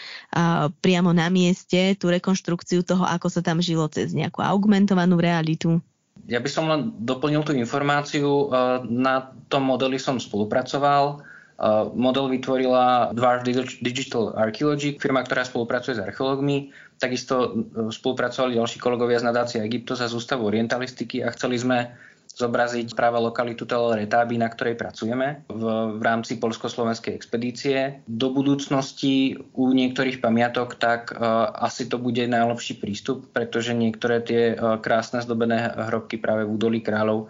priamo 0.83 1.11
na 1.11 1.33
mieste 1.33 1.97
tú 1.99 2.13
rekonštrukciu 2.13 2.87
toho, 2.87 3.03
ako 3.07 3.33
sa 3.33 3.41
tam 3.41 3.59
žilo 3.59 3.89
cez 3.91 4.13
nejakú 4.13 4.45
augmentovanú 4.45 5.19
realitu? 5.19 5.83
Ja 6.29 6.43
by 6.43 6.51
som 6.51 6.69
len 6.69 6.93
doplnil 7.01 7.47
tú 7.47 7.57
informáciu. 7.57 8.51
Eh, 8.51 8.79
na 8.91 9.33
tom 9.49 9.69
modeli 9.69 9.97
som 9.97 10.21
spolupracoval. 10.21 11.25
Eh, 11.61 11.85
model 11.93 12.33
vytvorila 12.33 13.13
Dwarf 13.13 13.45
Digital 13.85 14.33
Archaeology, 14.33 14.97
firma, 14.97 15.21
ktorá 15.21 15.45
spolupracuje 15.45 15.97
s 15.97 16.01
archeológmi. 16.01 16.73
Takisto 16.97 17.35
eh, 17.53 17.93
spolupracovali 17.93 18.57
ďalší 18.57 18.81
kolegovia 18.81 19.21
z 19.21 19.29
nadácie 19.29 19.59
Egyptos 19.61 20.01
a 20.01 20.09
z 20.09 20.17
Ústavu 20.17 20.49
orientalistiky 20.49 21.21
a 21.21 21.29
chceli 21.37 21.61
sme 21.61 21.93
zobraziť 22.31 22.95
práve 22.95 23.19
lokalitu 23.19 23.67
Tel 23.67 23.93
Retáby, 23.93 24.39
na 24.39 24.49
ktorej 24.49 24.79
pracujeme 24.79 25.43
v, 25.51 25.65
v 25.99 26.03
rámci 26.03 26.39
polsko-slovenskej 26.39 27.13
expedície. 27.13 28.01
Do 28.07 28.31
budúcnosti 28.31 29.37
u 29.53 29.75
niektorých 29.75 30.23
pamiatok 30.23 30.79
tak 30.79 31.11
uh, 31.13 31.51
asi 31.59 31.91
to 31.91 31.99
bude 31.99 32.23
najlepší 32.23 32.79
prístup, 32.79 33.29
pretože 33.35 33.75
niektoré 33.77 34.23
tie 34.23 34.43
uh, 34.55 34.79
krásne 34.79 35.21
zdobené 35.21 35.69
hrobky 35.91 36.17
práve 36.17 36.47
v 36.47 36.53
údolí 36.55 36.81
kráľov 36.81 37.29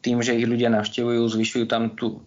tým, 0.00 0.22
že 0.22 0.38
ich 0.38 0.46
ľudia 0.46 0.70
navštevujú, 0.70 1.26
zvyšujú 1.26 1.64
tam 1.66 1.98
tú 1.98 2.22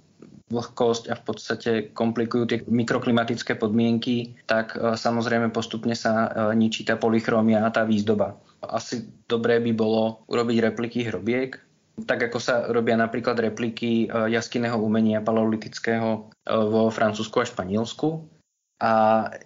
vlhkosť 0.52 1.08
a 1.08 1.16
v 1.16 1.24
podstate 1.24 1.72
komplikujú 1.96 2.44
tie 2.44 2.60
mikroklimatické 2.68 3.56
podmienky, 3.56 4.36
tak 4.44 4.76
e, 4.76 5.00
samozrejme 5.00 5.48
postupne 5.56 5.96
sa 5.96 6.28
ničí 6.52 6.84
tá 6.84 7.00
polychromia 7.00 7.64
a 7.64 7.72
tá 7.72 7.88
výzdoba. 7.88 8.36
Asi 8.60 9.08
dobré 9.32 9.64
by 9.64 9.72
bolo 9.72 10.28
urobiť 10.28 10.58
repliky 10.60 11.08
hrobiek, 11.08 11.71
tak 12.08 12.32
ako 12.32 12.38
sa 12.42 12.70
robia 12.72 12.98
napríklad 12.98 13.38
repliky 13.38 14.08
e, 14.08 14.32
jaskinného 14.32 14.80
umenia 14.80 15.22
paleolitického 15.22 16.32
vo 16.48 16.84
Francúzsku 16.90 17.44
a 17.44 17.50
Španielsku. 17.50 18.26
A 18.82 18.94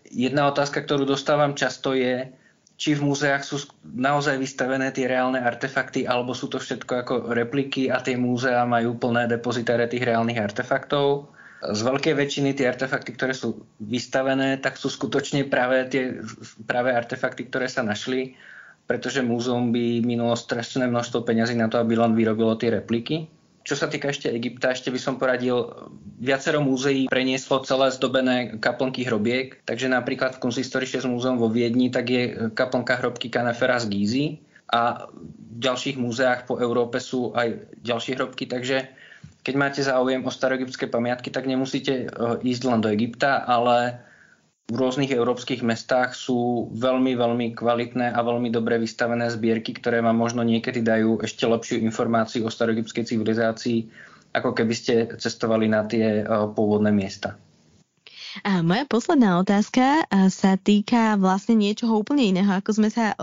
jedna 0.08 0.48
otázka, 0.48 0.88
ktorú 0.88 1.04
dostávam 1.04 1.60
často 1.60 1.92
je, 1.92 2.32
či 2.76 2.96
v 2.96 3.08
múzeách 3.08 3.44
sú 3.44 3.58
naozaj 3.84 4.40
vystavené 4.40 4.92
tie 4.92 5.08
reálne 5.08 5.40
artefakty, 5.40 6.04
alebo 6.08 6.36
sú 6.36 6.52
to 6.52 6.60
všetko 6.60 6.94
ako 7.04 7.14
repliky 7.32 7.88
a 7.88 8.04
tie 8.04 8.20
múzea 8.20 8.68
majú 8.68 9.00
plné 9.00 9.32
depozitáre 9.32 9.88
tých 9.88 10.04
reálnych 10.04 10.40
artefaktov. 10.40 11.32
Z 11.64 11.82
veľkej 11.88 12.14
väčšiny 12.20 12.52
tie 12.56 12.68
artefakty, 12.68 13.16
ktoré 13.16 13.32
sú 13.32 13.64
vystavené, 13.80 14.60
tak 14.60 14.76
sú 14.76 14.92
skutočne 14.92 15.48
práve 15.48 15.88
tie 15.88 16.20
práve 16.68 16.92
artefakty, 16.92 17.48
ktoré 17.48 17.72
sa 17.72 17.80
našli, 17.80 18.36
pretože 18.86 19.26
múzeum 19.26 19.74
by 19.74 20.06
minulo 20.06 20.38
strašné 20.38 20.86
množstvo 20.86 21.26
peňazí 21.26 21.58
na 21.58 21.70
to, 21.70 21.82
aby 21.82 21.98
len 21.98 22.14
vyrobilo 22.14 22.54
tie 22.58 22.70
repliky. 22.70 23.26
Čo 23.66 23.74
sa 23.74 23.90
týka 23.90 24.14
ešte 24.14 24.30
Egypta, 24.30 24.70
ešte 24.70 24.94
by 24.94 25.00
som 25.02 25.18
poradil, 25.18 25.74
viacero 26.22 26.62
múzeí 26.62 27.10
prenieslo 27.10 27.66
celé 27.66 27.90
zdobené 27.90 28.62
kaplnky 28.62 29.02
hrobiek, 29.10 29.58
takže 29.66 29.90
napríklad 29.90 30.38
v 30.38 30.42
Kunsthistorisches 30.46 31.10
múzeum 31.10 31.42
vo 31.42 31.50
Viedni 31.50 31.90
tak 31.90 32.06
je 32.14 32.54
kaplnka 32.54 33.02
hrobky 33.02 33.34
Kanefera 33.34 33.82
z 33.82 33.90
Gízy. 33.90 34.26
A 34.70 35.10
v 35.10 35.58
ďalších 35.62 35.98
múzeách 35.98 36.46
po 36.46 36.62
Európe 36.62 37.02
sú 37.02 37.34
aj 37.34 37.58
ďalšie 37.82 38.18
hrobky, 38.18 38.46
takže 38.50 38.86
keď 39.46 39.56
máte 39.58 39.82
záujem 39.86 40.26
o 40.26 40.34
staroegyptské 40.34 40.90
pamiatky, 40.90 41.30
tak 41.30 41.46
nemusíte 41.46 41.94
eh, 42.06 42.10
ísť 42.42 42.62
len 42.66 42.82
do 42.82 42.90
Egypta, 42.90 43.46
ale 43.46 44.02
v 44.66 44.82
rôznych 44.82 45.14
európskych 45.14 45.62
mestách 45.62 46.18
sú 46.18 46.66
veľmi, 46.74 47.14
veľmi 47.14 47.54
kvalitné 47.54 48.10
a 48.10 48.20
veľmi 48.26 48.50
dobre 48.50 48.82
vystavené 48.82 49.30
zbierky, 49.30 49.78
ktoré 49.78 50.02
vám 50.02 50.18
možno 50.18 50.42
niekedy 50.42 50.82
dajú 50.82 51.22
ešte 51.22 51.46
lepšiu 51.46 51.86
informáciu 51.86 52.50
o 52.50 52.50
staroegyptskej 52.50 53.06
civilizácii, 53.06 53.80
ako 54.34 54.58
keby 54.58 54.74
ste 54.74 54.94
cestovali 55.22 55.70
na 55.70 55.86
tie 55.86 56.22
eh, 56.22 56.28
pôvodné 56.28 56.90
miesta. 56.90 57.38
A 58.44 58.60
moja 58.60 58.84
posledná 58.84 59.40
otázka 59.40 60.04
sa 60.28 60.60
týka 60.60 61.16
vlastne 61.16 61.56
niečoho 61.56 61.96
úplne 61.96 62.28
iného, 62.28 62.52
ako, 62.52 62.76
sme 62.76 62.90
sa, 62.92 63.16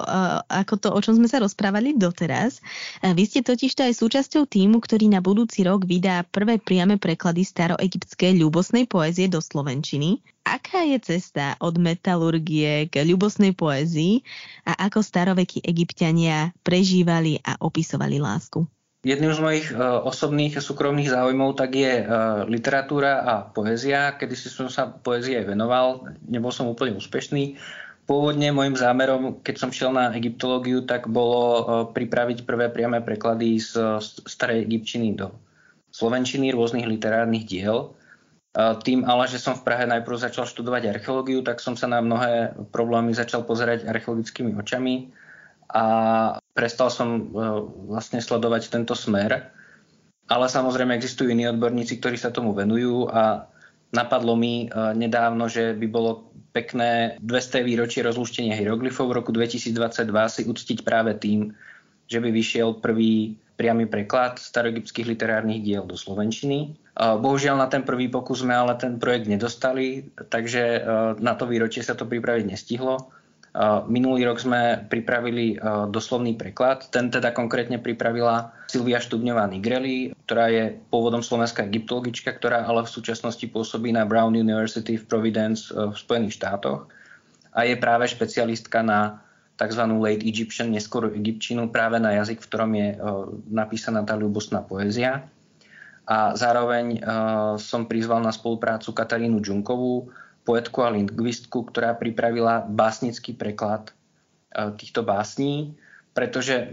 ako 0.48 0.74
to, 0.80 0.88
o 0.88 1.00
čom 1.04 1.20
sme 1.20 1.28
sa 1.28 1.42
rozprávali 1.42 1.92
doteraz. 1.92 2.64
Vy 3.04 3.28
ste 3.28 3.44
totiž 3.44 3.76
to 3.76 3.84
aj 3.84 3.98
súčasťou 4.00 4.48
týmu, 4.48 4.80
ktorý 4.80 5.12
na 5.12 5.20
budúci 5.20 5.68
rok 5.68 5.84
vydá 5.84 6.24
prvé 6.24 6.56
priame 6.56 6.96
preklady 6.96 7.44
staroegyptskej 7.44 8.40
ľubosnej 8.40 8.88
poézie 8.88 9.28
do 9.28 9.44
Slovenčiny. 9.44 10.24
Aká 10.48 10.82
je 10.88 10.98
cesta 10.98 11.60
od 11.60 11.76
metalurgie 11.76 12.88
k 12.88 13.04
ľubosnej 13.04 13.52
poézii 13.52 14.24
a 14.64 14.88
ako 14.88 15.04
starovekí 15.04 15.60
egyptiania 15.62 16.56
prežívali 16.64 17.38
a 17.44 17.60
opisovali 17.60 18.16
lásku? 18.16 18.64
Jedným 19.03 19.34
z 19.34 19.40
mojich 19.42 19.66
uh, 19.74 19.98
osobných 20.07 20.55
a 20.55 20.62
súkromných 20.62 21.11
záujmov 21.11 21.59
tak 21.59 21.74
je 21.74 22.07
uh, 22.07 22.46
literatúra 22.46 23.26
a 23.26 23.34
poézia. 23.42 24.14
Kedy 24.14 24.34
si 24.38 24.46
som 24.46 24.70
sa 24.70 24.86
poézie 24.86 25.42
venoval, 25.42 26.07
nebol 26.22 26.55
som 26.55 26.70
úplne 26.70 26.94
úspešný. 26.94 27.59
Pôvodne 28.07 28.55
môjim 28.55 28.78
zámerom, 28.78 29.42
keď 29.42 29.55
som 29.59 29.74
šiel 29.74 29.90
na 29.90 30.14
egyptológiu, 30.14 30.86
tak 30.86 31.11
bolo 31.11 31.42
uh, 31.42 31.61
pripraviť 31.90 32.46
prvé 32.46 32.70
priame 32.70 33.03
preklady 33.03 33.59
z 33.59 33.74
starej 34.07 34.70
egyptčiny 34.70 35.18
do 35.18 35.34
slovenčiny 35.90 36.55
rôznych 36.55 36.86
literárnych 36.86 37.44
diel. 37.44 37.92
Tým 38.53 39.09
ale, 39.09 39.32
že 39.32 39.40
som 39.40 39.57
v 39.57 39.64
Prahe 39.64 39.88
najprv 39.88 40.28
začal 40.28 40.44
študovať 40.44 41.00
archeológiu, 41.00 41.40
tak 41.40 41.57
som 41.57 41.72
sa 41.72 41.88
na 41.88 42.05
mnohé 42.05 42.53
problémy 42.68 43.16
začal 43.16 43.48
pozerať 43.48 43.88
archeologickými 43.88 44.53
očami 44.61 45.09
a 45.72 45.84
prestal 46.52 46.92
som 46.92 47.08
e, 47.16 47.20
vlastne 47.88 48.20
sledovať 48.20 48.68
tento 48.68 48.92
smer. 48.92 49.48
Ale 50.28 50.46
samozrejme 50.46 50.94
existujú 50.94 51.32
iní 51.32 51.48
odborníci, 51.48 51.98
ktorí 51.98 52.16
sa 52.20 52.32
tomu 52.32 52.52
venujú 52.52 53.08
a 53.08 53.48
napadlo 53.90 54.36
mi 54.36 54.68
e, 54.68 54.76
nedávno, 54.92 55.48
že 55.48 55.72
by 55.72 55.86
bolo 55.88 56.28
pekné 56.52 57.16
200. 57.24 57.64
výročie 57.64 58.04
rozluštenia 58.04 58.52
hieroglyfov 58.52 59.08
v 59.08 59.16
roku 59.16 59.32
2022 59.32 59.72
si 60.28 60.42
uctiť 60.44 60.78
práve 60.84 61.16
tým, 61.16 61.56
že 62.04 62.20
by 62.20 62.28
vyšiel 62.28 62.84
prvý 62.84 63.40
priamy 63.56 63.88
preklad 63.88 64.36
staroegyptských 64.36 65.08
literárnych 65.16 65.64
diel 65.64 65.88
do 65.88 65.96
slovenčiny. 65.96 66.58
E, 66.60 66.68
bohužiaľ 67.16 67.64
na 67.64 67.68
ten 67.72 67.80
prvý 67.80 68.12
pokus 68.12 68.44
sme 68.44 68.52
ale 68.52 68.76
ten 68.76 69.00
projekt 69.00 69.24
nedostali, 69.24 70.12
takže 70.28 70.84
na 71.16 71.32
to 71.32 71.48
výročie 71.48 71.80
sa 71.80 71.96
to 71.96 72.04
pripraviť 72.04 72.44
nestihlo. 72.44 73.21
Minulý 73.84 74.24
rok 74.24 74.40
sme 74.40 74.88
pripravili 74.88 75.61
doslovný 75.92 76.32
preklad. 76.40 76.88
Ten 76.88 77.12
teda 77.12 77.36
konkrétne 77.36 77.76
pripravila 77.76 78.48
Silvia 78.64 78.96
Štubňová 78.96 79.44
Nigreli, 79.53 80.16
ktorá 80.24 80.48
je 80.48 80.80
pôvodom 80.88 81.20
slovenská 81.20 81.68
egyptologička, 81.68 82.32
ktorá 82.32 82.64
ale 82.64 82.88
v 82.88 82.94
súčasnosti 82.96 83.44
pôsobí 83.44 83.92
na 83.92 84.09
Brown 84.09 84.32
University 84.32 84.96
v 84.96 85.05
Providence 85.05 85.68
v 85.68 85.92
Spojených 85.92 86.40
štátoch 86.40 86.88
a 87.53 87.68
je 87.68 87.76
práve 87.76 88.09
špecialistka 88.09 88.80
na 88.80 89.20
tzv. 89.61 89.84
late 90.00 90.24
Egyptian, 90.24 90.72
neskôr 90.72 91.12
egyptčinu, 91.12 91.68
práve 91.68 92.00
na 92.00 92.16
jazyk, 92.16 92.40
v 92.40 92.48
ktorom 92.48 92.72
je 92.72 92.88
napísaná 93.53 94.00
tá 94.09 94.16
ľubostná 94.16 94.64
poézia. 94.64 95.28
A 96.09 96.34
zároveň 96.34 96.98
som 97.61 97.86
prizval 97.86 98.24
na 98.24 98.32
spoluprácu 98.32 98.90
Katarínu 98.90 99.38
Džunkovú, 99.44 100.11
poetku 100.43 100.82
a 100.82 100.90
lingvistku, 100.90 101.70
ktorá 101.70 101.95
pripravila 101.95 102.66
básnický 102.66 103.34
preklad 103.34 103.90
e, 103.90 103.93
týchto 104.74 105.07
básní, 105.07 105.78
pretože 106.12 106.70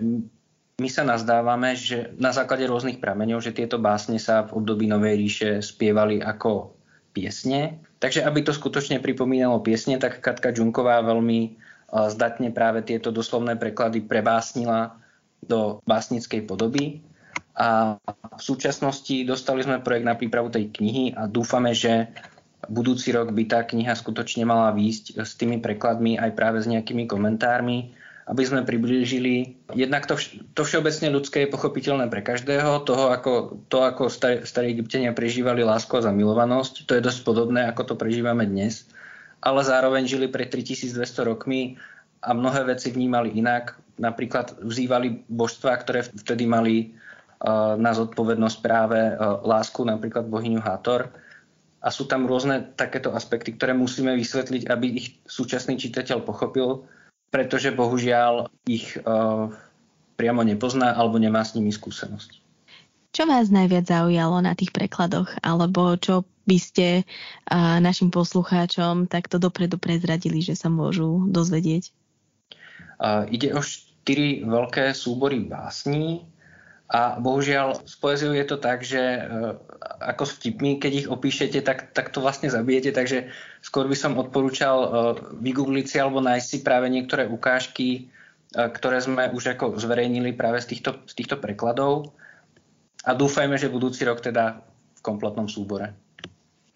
my 0.80 0.90
sa 0.90 1.04
nazdávame, 1.04 1.76
že 1.76 2.16
na 2.16 2.32
základe 2.32 2.64
rôznych 2.66 3.04
prameňov, 3.04 3.44
že 3.44 3.56
tieto 3.56 3.78
básne 3.78 4.18
sa 4.18 4.48
v 4.48 4.64
období 4.64 4.88
Novej 4.88 5.16
ríše 5.20 5.50
spievali 5.60 6.24
ako 6.24 6.74
piesne. 7.12 7.84
Takže 8.00 8.24
aby 8.24 8.48
to 8.48 8.56
skutočne 8.56 9.04
pripomínalo 9.04 9.60
piesne, 9.60 10.00
tak 10.00 10.24
Katka 10.24 10.56
Džunková 10.56 11.04
veľmi 11.04 11.40
e, 11.46 11.50
zdatne 11.92 12.50
práve 12.56 12.82
tieto 12.82 13.14
doslovné 13.14 13.60
preklady 13.60 14.02
prebásnila 14.02 14.98
do 15.44 15.84
básnickej 15.86 16.48
podoby. 16.48 17.04
A 17.60 18.00
v 18.40 18.42
súčasnosti 18.42 19.12
dostali 19.28 19.68
sme 19.68 19.84
projekt 19.84 20.08
na 20.08 20.16
prípravu 20.16 20.48
tej 20.48 20.72
knihy 20.72 21.12
a 21.12 21.28
dúfame, 21.28 21.76
že 21.76 22.08
budúci 22.70 23.10
rok 23.10 23.34
by 23.34 23.44
tá 23.50 23.66
kniha 23.66 23.98
skutočne 23.98 24.46
mala 24.46 24.70
výjsť 24.72 25.18
s 25.18 25.34
tými 25.36 25.58
prekladmi 25.58 26.22
aj 26.22 26.32
práve 26.38 26.62
s 26.62 26.70
nejakými 26.70 27.10
komentármi, 27.10 27.92
aby 28.30 28.44
sme 28.46 28.62
priblížili. 28.62 29.58
Jednak 29.74 30.06
to, 30.06 30.14
to 30.54 30.62
všeobecne 30.62 31.10
ľudské 31.10 31.44
je 31.44 31.54
pochopiteľné 31.54 32.14
pre 32.14 32.22
každého, 32.22 32.86
toho 32.86 33.10
ako, 33.10 33.66
to, 33.74 33.82
ako 33.82 34.06
star, 34.08 34.46
starí 34.46 34.78
egyptiania 34.78 35.18
prežívali 35.18 35.66
lásku 35.66 35.90
a 35.98 36.06
zamilovanosť, 36.06 36.86
to 36.86 36.94
je 36.94 37.02
dosť 37.02 37.26
podobné, 37.26 37.66
ako 37.66 37.94
to 37.94 37.96
prežívame 37.98 38.46
dnes, 38.46 38.86
ale 39.42 39.66
zároveň 39.66 40.06
žili 40.06 40.30
pred 40.30 40.54
3200 40.54 41.02
rokmi 41.26 41.82
a 42.22 42.38
mnohé 42.38 42.70
veci 42.70 42.94
vnímali 42.94 43.34
inak. 43.34 43.74
Napríklad 43.98 44.62
vzývali 44.62 45.26
božstva, 45.28 45.76
ktoré 45.82 46.06
vtedy 46.06 46.46
mali 46.46 46.76
uh, 46.86 47.76
na 47.76 47.92
zodpovednosť 47.98 48.58
práve 48.62 49.00
uh, 49.00 49.42
lásku, 49.42 49.82
napríklad 49.82 50.30
bohyňu 50.30 50.62
Hathor 50.62 51.10
a 51.80 51.88
sú 51.90 52.06
tam 52.06 52.28
rôzne 52.28 52.76
takéto 52.76 53.16
aspekty, 53.16 53.56
ktoré 53.56 53.72
musíme 53.72 54.12
vysvetliť, 54.20 54.68
aby 54.68 54.88
ich 55.00 55.08
súčasný 55.24 55.80
čitateľ 55.80 56.28
pochopil, 56.28 56.84
pretože 57.32 57.72
bohužiaľ 57.72 58.52
ich 58.68 59.00
uh, 59.00 59.48
priamo 60.20 60.44
nepozná 60.44 60.92
alebo 60.92 61.16
nemá 61.16 61.46
s 61.46 61.56
nimi 61.56 61.72
skúsenosť. 61.72 62.44
Čo 63.10 63.26
vás 63.26 63.50
najviac 63.50 63.90
zaujalo 63.90 64.38
na 64.44 64.54
tých 64.54 64.70
prekladoch, 64.70 65.34
alebo 65.42 65.98
čo 65.98 66.28
by 66.46 66.58
ste 66.60 66.88
uh, 67.02 67.80
našim 67.80 68.12
poslucháčom 68.12 69.08
takto 69.08 69.40
dopredu 69.40 69.80
prezradili, 69.80 70.44
že 70.44 70.60
sa 70.60 70.68
môžu 70.68 71.26
dozvedieť? 71.32 71.96
Uh, 73.00 73.24
ide 73.32 73.56
o 73.56 73.64
štyri 73.64 74.44
veľké 74.44 74.92
súbory 74.92 75.48
básní, 75.48 76.28
a 76.90 77.22
bohužiaľ 77.22 77.86
s 77.86 77.94
poéziou 78.02 78.34
je 78.34 78.46
to 78.50 78.58
tak, 78.58 78.82
že 78.82 78.98
e, 78.98 79.22
ako 80.02 80.26
s 80.26 80.42
vtipmi, 80.42 80.82
keď 80.82 80.92
ich 81.06 81.08
opíšete, 81.08 81.62
tak, 81.62 81.94
tak 81.94 82.10
to 82.10 82.18
vlastne 82.18 82.50
zabijete, 82.50 82.90
takže 82.90 83.30
skôr 83.62 83.86
by 83.86 83.94
som 83.94 84.18
odporúčal 84.18 84.78
e, 84.82 84.90
vygoogliť 85.38 85.86
si 85.86 85.98
alebo 86.02 86.18
nájsť 86.18 86.48
si 86.50 86.58
práve 86.66 86.90
niektoré 86.90 87.30
ukážky, 87.30 87.88
e, 87.94 88.02
ktoré 88.58 89.06
sme 89.06 89.30
už 89.30 89.54
ako 89.54 89.78
zverejnili 89.78 90.34
práve 90.34 90.66
z 90.66 90.74
týchto, 90.74 91.06
z 91.06 91.14
týchto 91.14 91.38
prekladov 91.38 92.10
a 93.06 93.14
dúfajme, 93.14 93.54
že 93.62 93.70
budúci 93.70 94.02
rok 94.10 94.26
teda 94.26 94.66
v 94.98 95.02
kompletnom 95.06 95.46
súbore. 95.46 95.94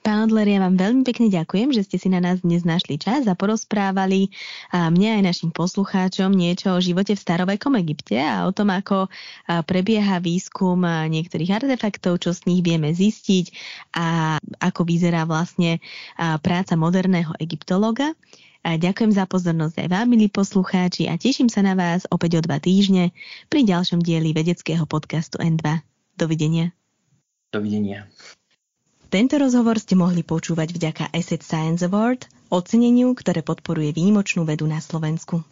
Pán 0.03 0.27
Odler, 0.27 0.51
ja 0.51 0.59
vám 0.59 0.75
veľmi 0.75 1.07
pekne 1.07 1.31
ďakujem, 1.31 1.71
že 1.71 1.87
ste 1.87 1.95
si 1.95 2.11
na 2.11 2.19
nás 2.19 2.43
dnes 2.43 2.67
našli 2.67 2.99
čas 2.99 3.23
a 3.23 3.39
porozprávali 3.39 4.35
a 4.75 4.91
mne 4.91 5.15
aj 5.15 5.31
našim 5.31 5.55
poslucháčom 5.55 6.27
niečo 6.27 6.75
o 6.75 6.83
živote 6.83 7.15
v 7.15 7.23
starovekom 7.23 7.79
Egypte 7.79 8.19
a 8.19 8.43
o 8.43 8.51
tom, 8.51 8.67
ako 8.67 9.07
prebieha 9.47 10.19
výskum 10.19 10.83
niektorých 11.07 11.55
artefaktov, 11.55 12.19
čo 12.19 12.35
z 12.35 12.51
nich 12.51 12.67
vieme 12.67 12.91
zistiť 12.91 13.55
a 13.95 14.35
ako 14.59 14.83
vyzerá 14.83 15.23
vlastne 15.23 15.79
práca 16.19 16.75
moderného 16.75 17.31
egyptologa. 17.39 18.11
A 18.67 18.75
ďakujem 18.75 19.15
za 19.15 19.23
pozornosť 19.23 19.87
aj 19.87 19.89
vám, 19.91 20.07
milí 20.11 20.27
poslucháči, 20.27 21.07
a 21.07 21.15
teším 21.15 21.47
sa 21.47 21.63
na 21.63 21.79
vás 21.79 22.03
opäť 22.11 22.39
o 22.39 22.41
dva 22.43 22.59
týždne 22.59 23.15
pri 23.47 23.63
ďalšom 23.63 24.03
dieli 24.03 24.35
vedeckého 24.35 24.83
podcastu 24.83 25.39
N2. 25.39 25.79
Dovidenia. 26.19 26.75
Dovidenia. 27.55 28.11
Tento 29.13 29.37
rozhovor 29.37 29.77
ste 29.77 29.93
mohli 29.93 30.25
počúvať 30.25 30.73
vďaka 30.73 31.13
Asset 31.13 31.45
Science 31.45 31.85
Award, 31.85 32.25
oceneniu, 32.49 33.13
ktoré 33.13 33.45
podporuje 33.45 33.93
výnimočnú 33.93 34.41
vedu 34.41 34.65
na 34.65 34.81
Slovensku. 34.81 35.45